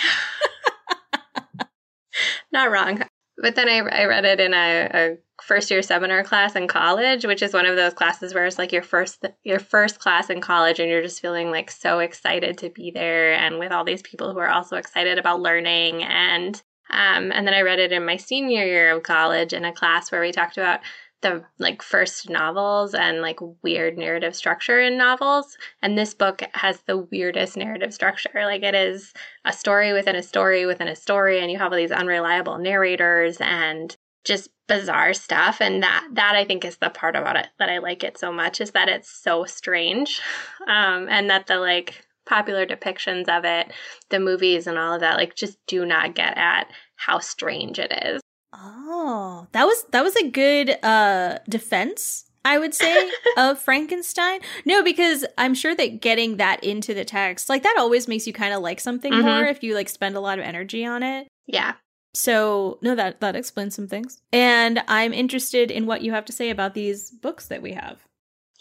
[2.52, 3.02] not wrong
[3.38, 7.24] but then I, I read it in a, a first year seminar class in college,
[7.24, 10.40] which is one of those classes where it's like your first your first class in
[10.40, 14.02] college, and you're just feeling like so excited to be there, and with all these
[14.02, 16.02] people who are also excited about learning.
[16.04, 19.72] And um, and then I read it in my senior year of college in a
[19.72, 20.80] class where we talked about
[21.22, 25.56] the like first novels and like weird narrative structure in novels.
[25.80, 28.30] And this book has the weirdest narrative structure.
[28.34, 29.12] Like it is
[29.44, 33.38] a story within a story within a story and you have all these unreliable narrators
[33.40, 35.60] and just bizarre stuff.
[35.60, 38.32] And that that i think is the part about it that i like it so
[38.32, 40.20] much is that it's so strange.
[40.68, 43.72] Um, and that the like popular depictions of it
[44.10, 47.92] the movies and all of that like just do not get at how strange it
[48.04, 48.20] is
[48.54, 54.40] Oh, that was that was a good uh defense I would say, of Frankenstein.
[54.64, 58.32] No, because I'm sure that getting that into the text, like that always makes you
[58.32, 59.22] kind of like something Mhm.
[59.22, 61.28] more if you like spend a lot of energy on it.
[61.46, 61.74] Yeah.
[62.14, 64.20] So, no, that that explains some things.
[64.32, 68.02] And I'm interested in what you have to say about these books that we have.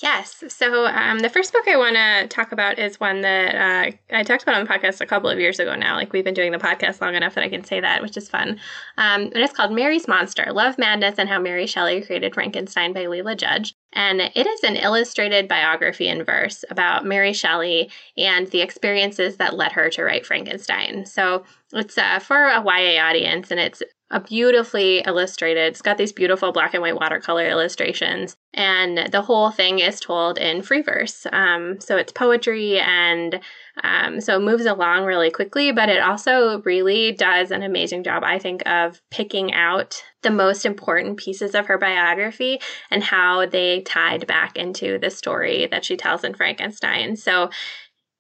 [0.02, 0.44] Yes.
[0.48, 4.24] So um, the first book I want to talk about is one that uh, I
[4.24, 5.96] talked about on the podcast a couple of years ago now.
[5.96, 8.28] Like we've been doing the podcast long enough that I can say that, which is
[8.28, 8.60] fun.
[8.98, 13.06] Um, and it's called Mary's Monster Love, Madness, and How Mary Shelley Created Frankenstein by
[13.06, 13.76] Lita Judge.
[13.94, 19.56] And it is an illustrated biography in verse about Mary Shelley and the experiences that
[19.56, 21.06] led her to write Frankenstein.
[21.06, 23.84] So it's uh, for a YA audience and it's
[24.20, 25.68] beautifully illustrated.
[25.68, 30.38] It's got these beautiful black and white watercolor illustrations, and the whole thing is told
[30.38, 31.26] in free verse.
[31.32, 33.40] Um, so it's poetry, and
[33.84, 38.24] um, so it moves along really quickly, but it also really does an amazing job,
[38.24, 42.60] I think, of picking out the most important pieces of her biography
[42.92, 47.16] and how they tied back into the story that she tells in Frankenstein.
[47.16, 47.50] So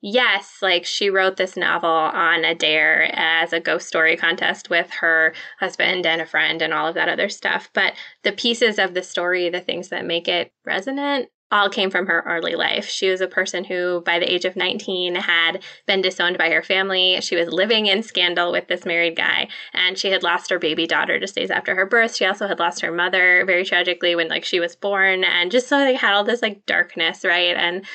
[0.03, 4.89] Yes, like she wrote this novel on a dare as a ghost story contest with
[4.93, 7.69] her husband and a friend and all of that other stuff.
[7.73, 12.07] But the pieces of the story, the things that make it resonant, all came from
[12.07, 12.87] her early life.
[12.87, 16.63] She was a person who, by the age of 19, had been disowned by her
[16.63, 17.19] family.
[17.19, 20.87] She was living in scandal with this married guy, and she had lost her baby
[20.87, 22.15] daughter just days after her birth.
[22.15, 25.67] She also had lost her mother very tragically when like she was born, and just
[25.67, 27.57] so like had all this like darkness, right?
[27.57, 27.85] And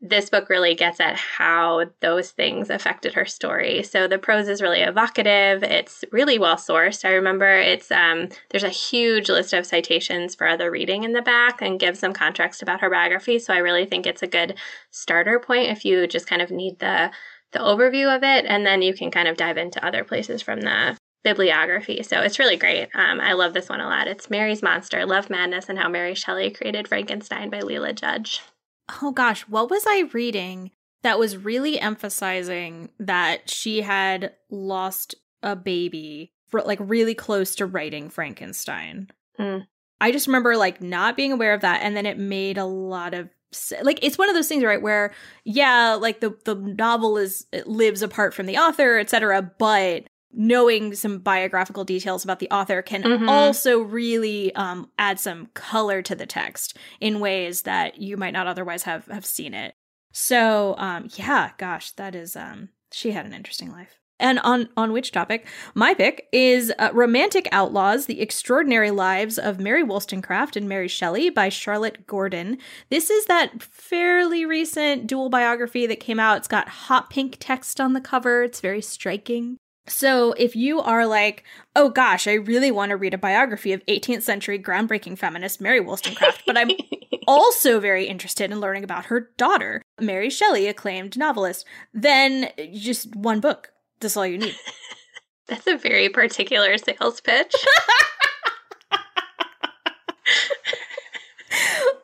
[0.00, 3.82] this book really gets at how those things affected her story.
[3.82, 5.62] So the prose is really evocative.
[5.62, 7.04] It's really well sourced.
[7.04, 11.22] I remember it's um, there's a huge list of citations for other reading in the
[11.22, 13.38] back and gives some context about her biography.
[13.38, 14.56] So I really think it's a good
[14.90, 17.10] starter point if you just kind of need the
[17.52, 20.60] the overview of it, and then you can kind of dive into other places from
[20.60, 22.02] the bibliography.
[22.02, 22.88] So it's really great.
[22.94, 24.08] Um, I love this one a lot.
[24.08, 28.42] It's Mary's Monster, Love Madness, and How Mary Shelley Created Frankenstein by Lita Judge.
[29.02, 30.70] Oh gosh, what was I reading
[31.02, 37.66] that was really emphasizing that she had lost a baby for like really close to
[37.66, 39.10] writing Frankenstein?
[39.38, 39.66] Mm.
[40.00, 43.14] I just remember like not being aware of that and then it made a lot
[43.14, 43.28] of
[43.82, 45.12] like it's one of those things right where
[45.44, 50.04] yeah like the the novel is it lives apart from the author etc but
[50.36, 53.28] knowing some biographical details about the author can Mhm.
[53.28, 58.46] also really um, add some color to the text in ways that you might not
[58.46, 59.74] otherwise have have seen it
[60.12, 64.92] so um yeah gosh that is um she had an interesting life and on on
[64.92, 70.66] which topic my pick is uh, Romantic Outlaws The Extraordinary Lives of Mary Wollstonecraft and
[70.66, 72.56] Mary Shelley by Charlotte Gordon.
[72.88, 76.38] This is that fairly recent dual biography that came out.
[76.38, 79.58] It's got hot pink text on the cover, it's very striking.
[79.88, 81.44] So, if you are like,
[81.76, 85.80] oh gosh, I really want to read a biography of 18th century groundbreaking feminist Mary
[85.80, 86.70] Wollstonecraft, but I'm
[87.26, 93.40] also very interested in learning about her daughter, Mary Shelley, acclaimed novelist, then just one
[93.40, 93.70] book.
[94.00, 94.56] That's all you need.
[95.46, 97.54] That's a very particular sales pitch.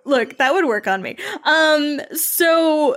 [0.05, 1.17] Look, that would work on me.
[1.45, 2.97] Um, so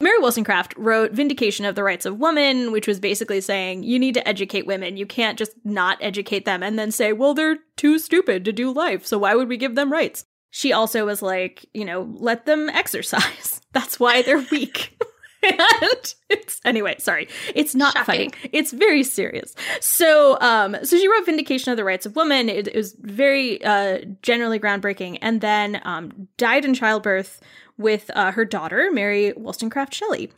[0.00, 4.14] Mary Wollstonecraft wrote Vindication of the Rights of Woman, which was basically saying you need
[4.14, 4.96] to educate women.
[4.96, 8.72] You can't just not educate them and then say, well, they're too stupid to do
[8.72, 10.24] life, so why would we give them rights?
[10.50, 13.60] She also was like, you know, let them exercise.
[13.72, 14.96] That's why they're weak.
[15.44, 17.28] and it's anyway, sorry.
[17.54, 18.30] It's not Shocking.
[18.30, 18.50] funny.
[18.52, 19.54] It's very serious.
[19.80, 22.48] So, um, so she wrote Vindication of the Rights of Woman.
[22.48, 27.40] It, it was very uh generally groundbreaking, and then um died in childbirth
[27.76, 30.30] with uh, her daughter, Mary Wollstonecraft Shelley.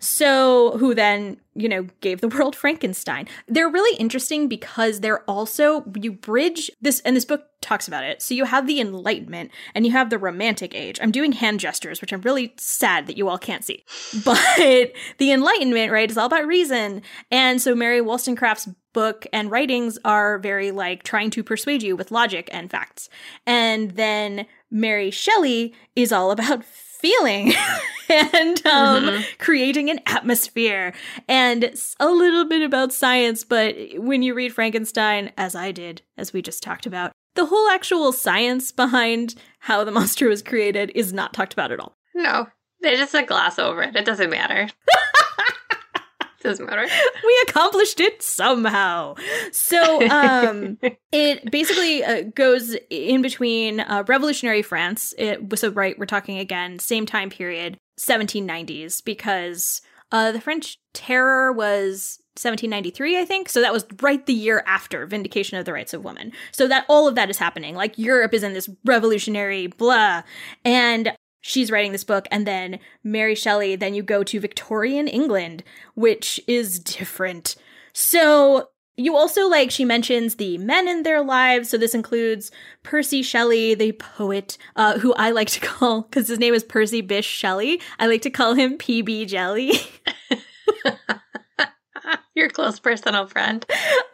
[0.00, 3.26] So, who then, you know, gave the world Frankenstein.
[3.48, 8.22] They're really interesting because they're also, you bridge this, and this book talks about it.
[8.22, 10.98] So, you have the Enlightenment and you have the Romantic Age.
[11.02, 13.84] I'm doing hand gestures, which I'm really sad that you all can't see.
[14.24, 17.02] But the Enlightenment, right, is all about reason.
[17.30, 22.10] And so, Mary Wollstonecraft's book and writings are very like trying to persuade you with
[22.10, 23.08] logic and facts.
[23.46, 26.64] And then Mary Shelley is all about
[27.00, 27.52] feeling
[28.08, 29.24] and um, Mhm.
[29.38, 30.94] creating an atmosphere
[31.28, 33.44] and a little bit about science.
[33.44, 37.68] But when you read Frankenstein, as I did, as we just talked about, the whole
[37.68, 41.96] actual science behind how the monster was created is not talked about at all.
[42.14, 42.48] No,
[42.82, 43.94] they just like gloss over it.
[43.94, 44.68] It doesn't matter.
[46.42, 46.86] doesn't matter.
[47.24, 49.14] we accomplished it somehow.
[49.52, 50.78] So, um,
[51.12, 55.14] it basically uh, goes in between uh, revolutionary France.
[55.18, 55.98] It was so right.
[55.98, 59.80] We're talking again same time period, 1790s, because
[60.12, 63.48] uh, the French Terror was 1793, I think.
[63.48, 66.32] So that was right the year after Vindication of the Rights of Women.
[66.52, 67.74] So that all of that is happening.
[67.74, 70.22] Like Europe is in this revolutionary blah.
[70.64, 72.26] And she's writing this book.
[72.30, 75.62] And then Mary Shelley, then you go to Victorian England,
[75.94, 77.56] which is different.
[77.92, 78.68] So
[78.98, 82.50] you also like she mentions the men in their lives so this includes
[82.82, 87.00] percy shelley the poet uh, who i like to call because his name is percy
[87.00, 89.72] bysshe shelley i like to call him pb jelly
[92.38, 93.64] your close personal friend.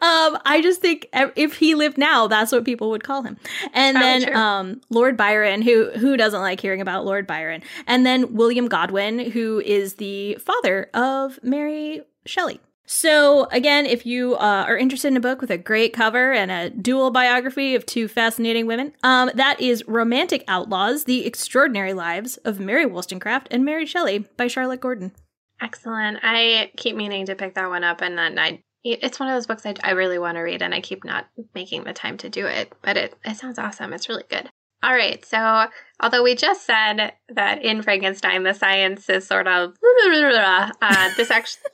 [0.01, 3.37] Um, I just think if he lived now, that's what people would call him.
[3.73, 8.33] And then um, Lord Byron, who who doesn't like hearing about Lord Byron, and then
[8.33, 12.59] William Godwin, who is the father of Mary Shelley.
[12.87, 16.51] So, again, if you uh, are interested in a book with a great cover and
[16.51, 22.37] a dual biography of two fascinating women, um, that is Romantic Outlaws The Extraordinary Lives
[22.37, 25.13] of Mary Wollstonecraft and Mary Shelley by Charlotte Gordon.
[25.61, 26.19] Excellent.
[26.21, 28.61] I keep meaning to pick that one up, and then I.
[28.87, 31.25] It's one of those books I, I really want to read, and I keep not
[31.55, 32.71] making the time to do it.
[32.81, 33.93] But it it sounds awesome.
[33.93, 34.49] It's really good.
[34.83, 35.25] All right.
[35.25, 35.65] So,
[35.99, 41.63] although we just said that in Frankenstein the science is sort of uh, this actually.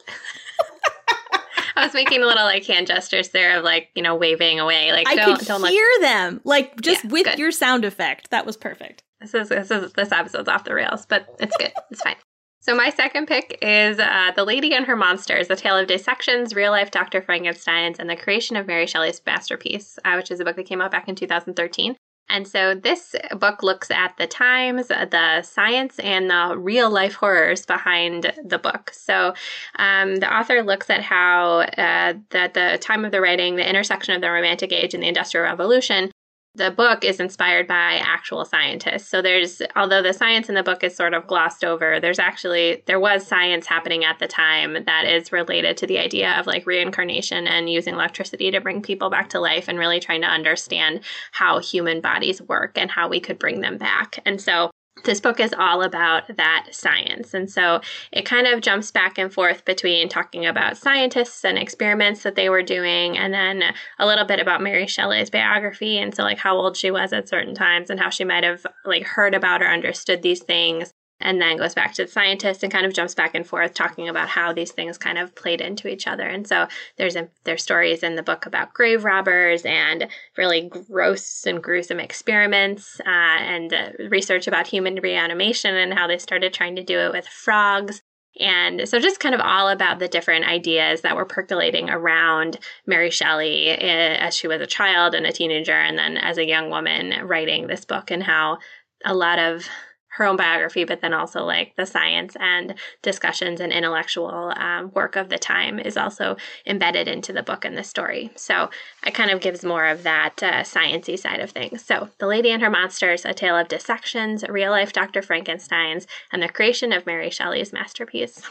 [1.75, 4.91] I was making a little like hand gestures there of like you know waving away.
[4.91, 6.01] Like I don't, could don't hear look.
[6.01, 7.39] them like just yeah, with good.
[7.39, 8.29] your sound effect.
[8.31, 9.03] That was perfect.
[9.19, 11.71] This is this is this episode's off the rails, but it's good.
[11.89, 12.15] It's fine.
[12.63, 16.53] So my second pick is uh, The Lady and Her Monsters, A Tale of Dissections,
[16.53, 17.19] Real Life Dr.
[17.19, 20.79] Frankensteins, and the Creation of Mary Shelley's Masterpiece, uh, which is a book that came
[20.79, 21.95] out back in 2013.
[22.29, 27.65] And so this book looks at the times, the science, and the real life horrors
[27.65, 28.91] behind the book.
[28.93, 29.33] So
[29.77, 34.21] um, the author looks at how, uh, the time of the writing, the intersection of
[34.21, 36.10] the Romantic Age and the Industrial Revolution,
[36.55, 39.07] the book is inspired by actual scientists.
[39.07, 42.83] So there's, although the science in the book is sort of glossed over, there's actually,
[42.87, 46.65] there was science happening at the time that is related to the idea of like
[46.65, 50.99] reincarnation and using electricity to bring people back to life and really trying to understand
[51.31, 54.19] how human bodies work and how we could bring them back.
[54.25, 54.70] And so
[55.03, 57.33] this book is all about that science.
[57.33, 57.81] And so
[58.11, 62.49] it kind of jumps back and forth between talking about scientists and experiments that they
[62.49, 63.63] were doing, and then
[63.99, 65.97] a little bit about Mary Shelley's biography.
[65.97, 68.65] And so, like, how old she was at certain times and how she might have,
[68.85, 72.71] like, heard about or understood these things and then goes back to the scientist and
[72.71, 75.87] kind of jumps back and forth talking about how these things kind of played into
[75.87, 76.27] each other.
[76.27, 76.67] And so
[76.97, 80.07] there's a, there's stories in the book about grave robbers and
[80.37, 86.17] really gross and gruesome experiments uh, and uh, research about human reanimation and how they
[86.17, 88.01] started trying to do it with frogs.
[88.39, 93.09] And so, just kind of all about the different ideas that were percolating around Mary
[93.09, 96.69] Shelley eh, as she was a child and a teenager, and then as a young
[96.69, 98.59] woman writing this book, and how
[99.03, 99.67] a lot of
[100.11, 105.15] her own biography, but then also like the science and discussions and intellectual um, work
[105.15, 106.35] of the time is also
[106.65, 108.31] embedded into the book and the story.
[108.35, 108.69] So
[109.05, 111.83] it kind of gives more of that uh, sciency side of things.
[111.83, 115.21] So The Lady and Her Monsters, A Tale of Dissections, Real Life Dr.
[115.21, 118.41] Frankenstein's, and the creation of Mary Shelley's masterpiece.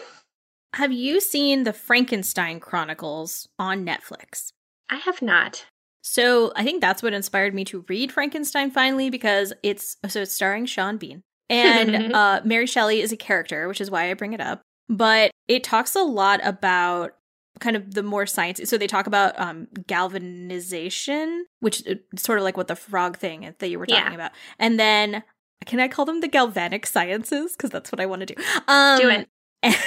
[0.74, 4.52] Have you seen the Frankenstein Chronicles on Netflix?
[4.88, 5.66] I have not.
[6.02, 10.32] So I think that's what inspired me to read Frankenstein finally because it's so it's
[10.32, 11.22] starring Sean Bean.
[11.50, 14.62] And uh, Mary Shelley is a character, which is why I bring it up.
[14.88, 17.16] But it talks a lot about
[17.58, 18.60] kind of the more science.
[18.64, 23.54] So they talk about um, galvanization, which is sort of like what the frog thing
[23.58, 24.14] that you were talking yeah.
[24.14, 24.30] about.
[24.58, 25.22] And then,
[25.66, 27.52] can I call them the galvanic sciences?
[27.52, 28.42] Because that's what I want to do.
[28.66, 29.28] Um, do it.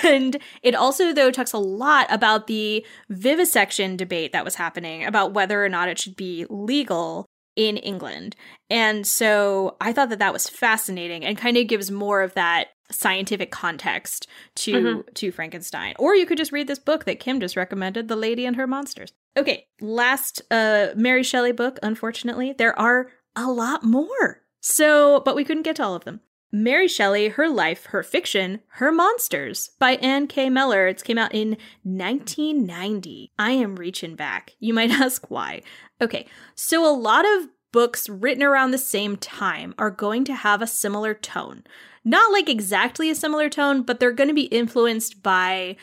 [0.04, 5.34] And it also, though, talks a lot about the vivisection debate that was happening about
[5.34, 7.26] whether or not it should be legal
[7.56, 8.36] in England.
[8.70, 12.70] And so I thought that that was fascinating and kind of gives more of that
[12.92, 15.14] scientific context to mm-hmm.
[15.14, 15.96] to Frankenstein.
[15.98, 18.68] Or you could just read this book that Kim just recommended, The Lady and Her
[18.68, 19.14] Monsters.
[19.38, 22.54] Okay, last uh Mary Shelley book, unfortunately.
[22.58, 24.42] There are a lot more.
[24.62, 26.22] So, but we couldn't get to all of them.
[26.56, 30.52] Mary Shelley, Her Life, Her Fiction, Her Monsters by Anne K.
[30.52, 30.86] Mellor.
[30.86, 33.32] It came out in 1990.
[33.40, 34.54] I am reaching back.
[34.60, 35.64] You might ask why.
[36.00, 40.62] Okay, so a lot of books written around the same time are going to have
[40.62, 41.64] a similar tone.
[42.06, 45.76] Not like exactly a similar tone, but they're going to be influenced by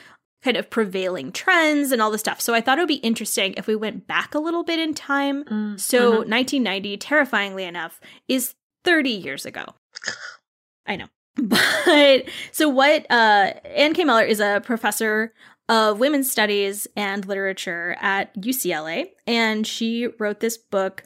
[0.45, 2.41] kind of prevailing trends and all the stuff.
[2.41, 4.95] So I thought it would be interesting if we went back a little bit in
[4.95, 5.45] time.
[5.45, 6.25] Mm, so uh-huh.
[6.29, 8.55] 1990, terrifyingly enough, is
[8.85, 9.64] 30 years ago.
[10.87, 11.07] I know.
[11.37, 14.05] But so what uh Anne K.
[14.05, 15.33] Mellor is a professor
[15.68, 21.05] of women's studies and literature at UCLA and she wrote this book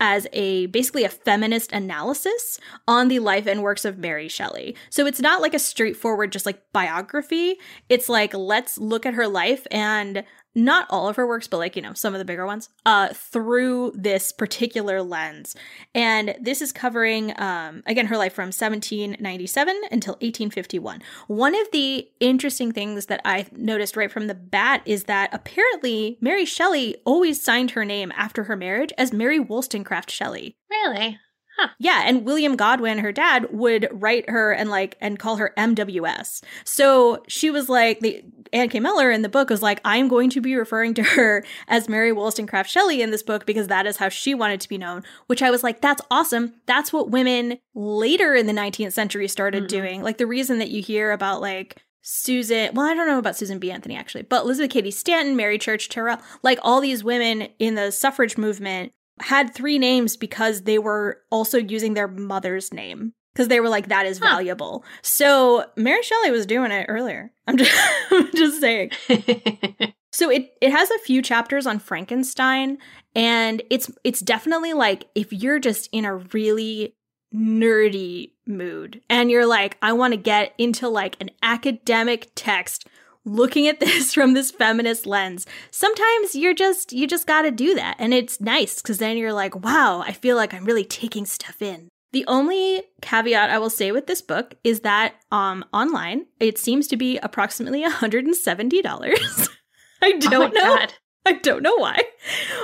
[0.00, 4.76] as a basically a feminist analysis on the life and works of Mary Shelley.
[4.90, 7.56] So it's not like a straightforward just like biography.
[7.88, 10.24] It's like let's look at her life and
[10.54, 13.08] not all of her works, but like, you know, some of the bigger ones, uh,
[13.12, 15.56] through this particular lens.
[15.94, 21.02] And this is covering, um, again, her life from 1797 until 1851.
[21.26, 26.18] One of the interesting things that I noticed right from the bat is that apparently
[26.20, 30.56] Mary Shelley always signed her name after her marriage as Mary Wollstonecraft Shelley.
[30.70, 31.18] Really?
[31.56, 31.68] Huh.
[31.78, 36.42] Yeah, and William Godwin, her dad, would write her and like and call her MWS.
[36.64, 38.80] So she was like the Anne K.
[38.80, 42.10] Mellor in the book was like, I'm going to be referring to her as Mary
[42.10, 45.04] Wollstonecraft Shelley in this book because that is how she wanted to be known.
[45.26, 46.54] Which I was like, that's awesome.
[46.66, 49.78] That's what women later in the 19th century started mm-hmm.
[49.78, 50.02] doing.
[50.02, 53.58] Like the reason that you hear about like Susan, well, I don't know about Susan
[53.58, 53.70] B.
[53.70, 57.92] Anthony actually, but Elizabeth Cady Stanton, Mary Church Terrell, like all these women in the
[57.92, 63.60] suffrage movement had three names because they were also using their mother's name because they
[63.60, 64.28] were like that is huh.
[64.28, 64.84] valuable.
[65.02, 67.32] So Mary Shelley was doing it earlier.
[67.46, 67.72] I'm just
[68.10, 68.90] I'm just saying.
[70.12, 72.78] so it it has a few chapters on Frankenstein
[73.14, 76.96] and it's it's definitely like if you're just in a really
[77.34, 82.86] nerdy mood and you're like I want to get into like an academic text
[83.24, 87.74] looking at this from this feminist lens sometimes you're just you just got to do
[87.74, 91.26] that and it's nice because then you're like wow i feel like i'm really taking
[91.26, 96.26] stuff in the only caveat i will say with this book is that um online
[96.40, 99.48] it seems to be approximately $170
[100.02, 100.94] i don't oh know God.
[101.26, 102.02] I don't know why.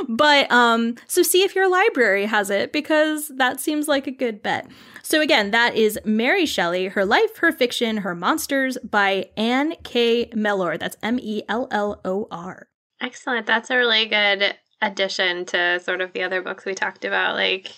[0.09, 4.43] But um so see if your library has it because that seems like a good
[4.43, 4.69] bet.
[5.11, 10.31] So again, that is Mary Shelley, Her Life, Her Fiction, Her Monsters by Anne K.
[10.37, 10.79] Mellor.
[10.79, 12.69] That's M E L L O R.
[13.01, 13.45] Excellent.
[13.45, 17.73] That's a really good addition to sort of the other books we talked about like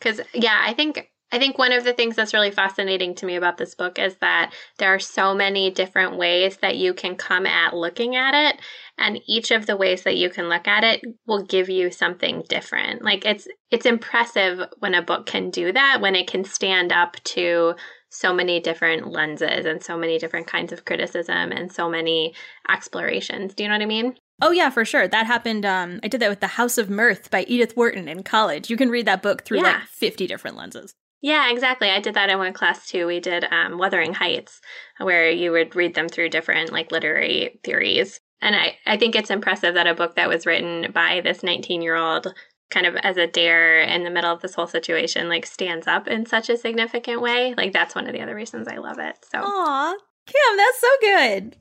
[0.00, 3.36] cuz yeah, I think I think one of the things that's really fascinating to me
[3.36, 7.46] about this book is that there are so many different ways that you can come
[7.46, 8.60] at looking at it
[8.98, 12.44] and each of the ways that you can look at it will give you something
[12.48, 13.02] different.
[13.02, 17.16] Like it's it's impressive when a book can do that, when it can stand up
[17.24, 17.74] to
[18.10, 22.34] so many different lenses and so many different kinds of criticism and so many
[22.68, 23.54] explorations.
[23.54, 24.16] Do you know what I mean?
[24.42, 25.08] Oh yeah, for sure.
[25.08, 25.64] That happened.
[25.64, 28.68] Um, I did that with The House of Mirth by Edith Wharton in college.
[28.68, 29.78] You can read that book through yeah.
[29.78, 30.94] like fifty different lenses.
[31.22, 31.88] Yeah, exactly.
[31.88, 33.06] I did that in one class too.
[33.06, 34.60] We did um, Wuthering Heights,
[34.98, 38.20] where you would read them through different like literary theories.
[38.40, 41.80] And I, I think it's impressive that a book that was written by this 19
[41.80, 42.34] year old
[42.70, 46.08] kind of as a dare in the middle of this whole situation like stands up
[46.08, 49.14] in such a significant way like that's one of the other reasons i love it
[49.30, 49.94] so Aw,
[50.26, 51.56] kim that's so good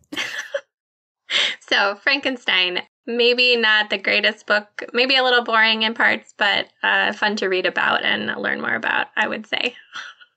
[1.60, 7.14] so frankenstein maybe not the greatest book, maybe a little boring in parts, but uh,
[7.14, 9.76] fun to read about and learn more about, I would say.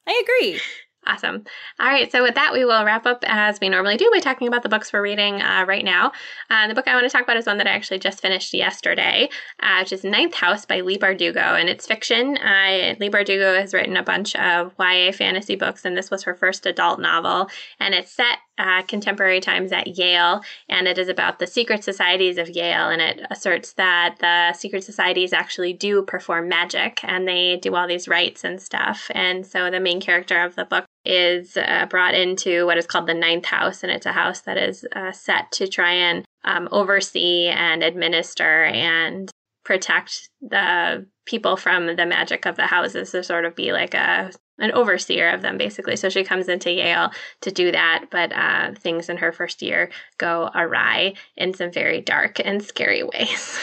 [0.06, 0.60] I agree.
[1.06, 1.44] Awesome.
[1.78, 2.10] All right.
[2.10, 4.68] So, with that, we will wrap up as we normally do by talking about the
[4.68, 6.12] books we're reading uh, right now.
[6.48, 8.54] Uh, the book I want to talk about is one that I actually just finished
[8.54, 9.28] yesterday,
[9.60, 11.60] uh, which is Ninth House by Leigh Bardugo.
[11.60, 12.38] And it's fiction.
[12.38, 16.34] Uh, Leigh Bardugo has written a bunch of YA fantasy books, and this was her
[16.34, 17.50] first adult novel.
[17.78, 22.38] And it's set uh, contemporary times at Yale, and it is about the secret societies
[22.38, 22.88] of Yale.
[22.88, 27.88] And it asserts that the secret societies actually do perform magic and they do all
[27.88, 29.10] these rites and stuff.
[29.14, 33.06] And so the main character of the book is uh, brought into what is called
[33.06, 36.68] the ninth house, and it's a house that is uh, set to try and um,
[36.72, 39.30] oversee and administer and
[39.64, 44.30] protect the people from the magic of the houses to sort of be like a
[44.58, 45.96] an overseer of them basically.
[45.96, 47.10] So she comes into yale
[47.40, 52.00] to do that but uh, things in her first year go awry in some very
[52.00, 53.58] dark and scary ways.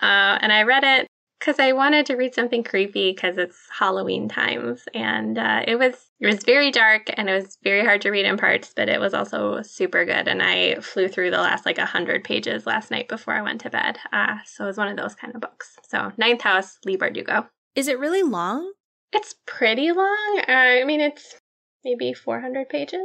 [0.00, 1.06] Uh, and i read it
[1.42, 5.94] because I wanted to read something creepy because it's Halloween times, and uh, it was
[6.20, 9.00] it was very dark and it was very hard to read in parts, but it
[9.00, 10.28] was also super good.
[10.28, 13.70] And I flew through the last like hundred pages last night before I went to
[13.70, 13.98] bed.
[14.12, 15.76] Uh, so it was one of those kind of books.
[15.88, 17.48] So Ninth House, Leigh Bardugo.
[17.74, 18.72] Is it really long?
[19.12, 20.42] It's pretty long.
[20.48, 21.34] Uh, I mean, it's
[21.84, 23.00] maybe four hundred pages.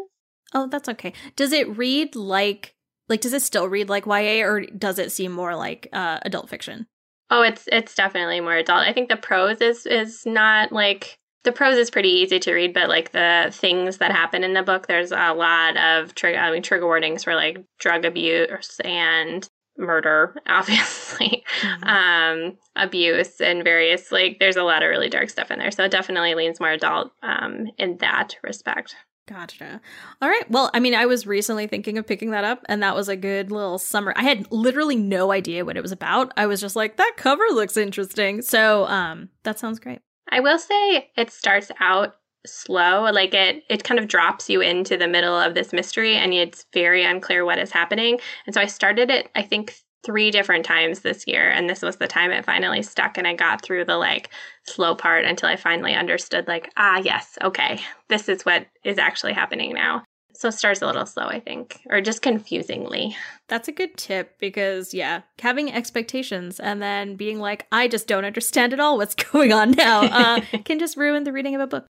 [0.53, 1.13] Oh, that's okay.
[1.35, 2.75] Does it read like
[3.09, 6.49] like does it still read like YA or does it seem more like uh, adult
[6.49, 6.85] fiction?
[7.30, 8.88] Oh, it's it's definitely more adult.
[8.88, 12.73] I think the prose is is not like the prose is pretty easy to read,
[12.73, 16.38] but like the things that happen in the book, there's a lot of trigger.
[16.38, 19.47] I mean, trigger warnings for like drug abuse and
[19.78, 21.84] murder, obviously, mm-hmm.
[21.84, 24.38] um, abuse and various like.
[24.39, 27.11] There's a lot of really dark stuff in there, so it definitely leans more adult
[27.23, 28.95] um, in that respect.
[29.28, 29.82] Gotcha.
[30.21, 30.49] All right.
[30.49, 33.17] Well, I mean, I was recently thinking of picking that up, and that was a
[33.17, 34.13] good little summer.
[34.15, 36.32] I had literally no idea what it was about.
[36.38, 38.41] I was just like, that cover looks interesting.
[38.41, 39.99] So, um, that sounds great.
[40.30, 42.15] I will say it starts out
[42.45, 46.34] slow like it it kind of drops you into the middle of this mystery and
[46.34, 50.66] it's very unclear what is happening and so i started it i think three different
[50.66, 51.50] times this year.
[51.50, 53.18] And this was the time it finally stuck.
[53.18, 54.30] And I got through the like
[54.64, 57.80] slow part until I finally understood, like, ah, yes, okay,
[58.10, 60.04] this is what is actually happening now.
[60.34, 63.18] So starts a little slow, I think, or just confusingly.
[63.48, 68.24] That's a good tip because, yeah, having expectations and then being like, I just don't
[68.24, 71.68] understand at all what's going on now uh, can just ruin the reading of a
[71.68, 71.88] book.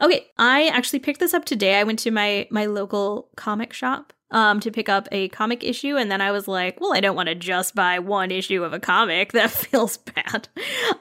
[0.00, 1.74] Okay, I actually picked this up today.
[1.78, 5.96] I went to my my local comic shop um, to pick up a comic issue.
[5.96, 8.72] And then I was like, well, I don't want to just buy one issue of
[8.72, 9.32] a comic.
[9.40, 10.48] That feels bad.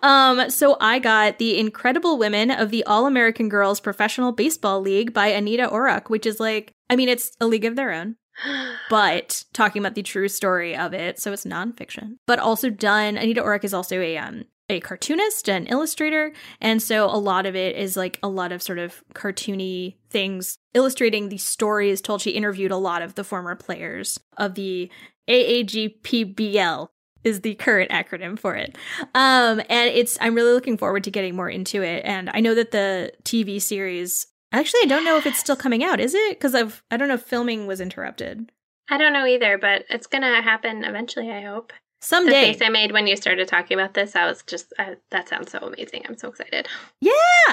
[0.02, 5.14] Um, so I got The Incredible Women of the All American Girls Professional Baseball League
[5.14, 8.16] by Anika Orrock, which is like, I mean, it's a league of their own.
[8.90, 13.18] but talking about the true story of it, so it's nonfiction, but also done.
[13.18, 16.32] Anika Orrock is also a um, a cartoonist and illustrator.
[16.62, 20.60] And so a lot of it is like a lot of sort of cartoony things
[20.74, 22.22] illustrating the stories told.
[22.22, 24.90] She interviewed a lot of the former players of the
[25.28, 26.88] AAGPBL
[27.24, 28.78] is the current acronym for it.
[29.14, 32.06] Um, and it's, I'm really looking forward to getting more into it.
[32.06, 35.84] And I know that the TV series, actually, I don't know if it's still coming
[35.84, 36.38] out, is it?
[36.38, 38.52] Because I've, I don't know if filming was interrupted.
[38.90, 41.74] I don't know either, but it's going to happen eventually, I hope.
[42.02, 42.52] Someday.
[42.52, 45.28] The face I made when you started talking about this, I was just, uh, that
[45.28, 46.04] sounds so amazing.
[46.08, 46.68] I'm so excited.
[47.02, 47.12] Yeah.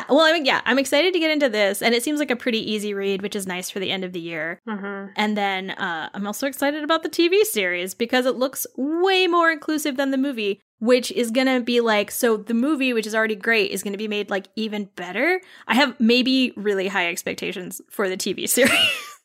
[0.08, 1.82] Well, I mean, yeah, I'm excited to get into this.
[1.82, 4.12] And it seems like a pretty easy read, which is nice for the end of
[4.12, 4.60] the year.
[4.68, 5.12] Mm-hmm.
[5.16, 9.50] And then uh, I'm also excited about the TV series because it looks way more
[9.50, 13.14] inclusive than the movie, which is going to be like, so the movie, which is
[13.16, 15.40] already great, is going to be made like even better.
[15.66, 19.15] I have maybe really high expectations for the TV series.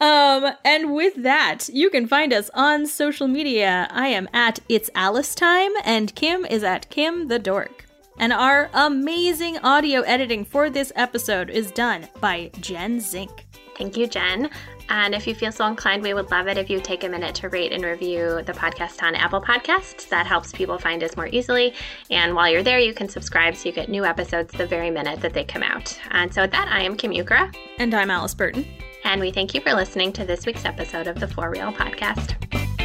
[0.00, 3.88] Um, and with that, you can find us on social media.
[3.90, 7.86] I am at It's Alice Time, and Kim is at Kim the Dork.
[8.18, 13.46] And our amazing audio editing for this episode is done by Jen Zink.
[13.76, 14.50] Thank you, Jen.
[14.88, 17.34] And if you feel so inclined, we would love it if you take a minute
[17.36, 20.08] to rate and review the podcast on Apple Podcasts.
[20.08, 21.74] That helps people find us more easily.
[22.10, 25.20] And while you're there, you can subscribe so you get new episodes the very minute
[25.20, 25.98] that they come out.
[26.10, 27.54] And so with that, I am Kim Ukra.
[27.78, 28.66] And I'm Alice Burton.
[29.04, 32.77] And we thank you for listening to this week's episode of the For Real Podcast.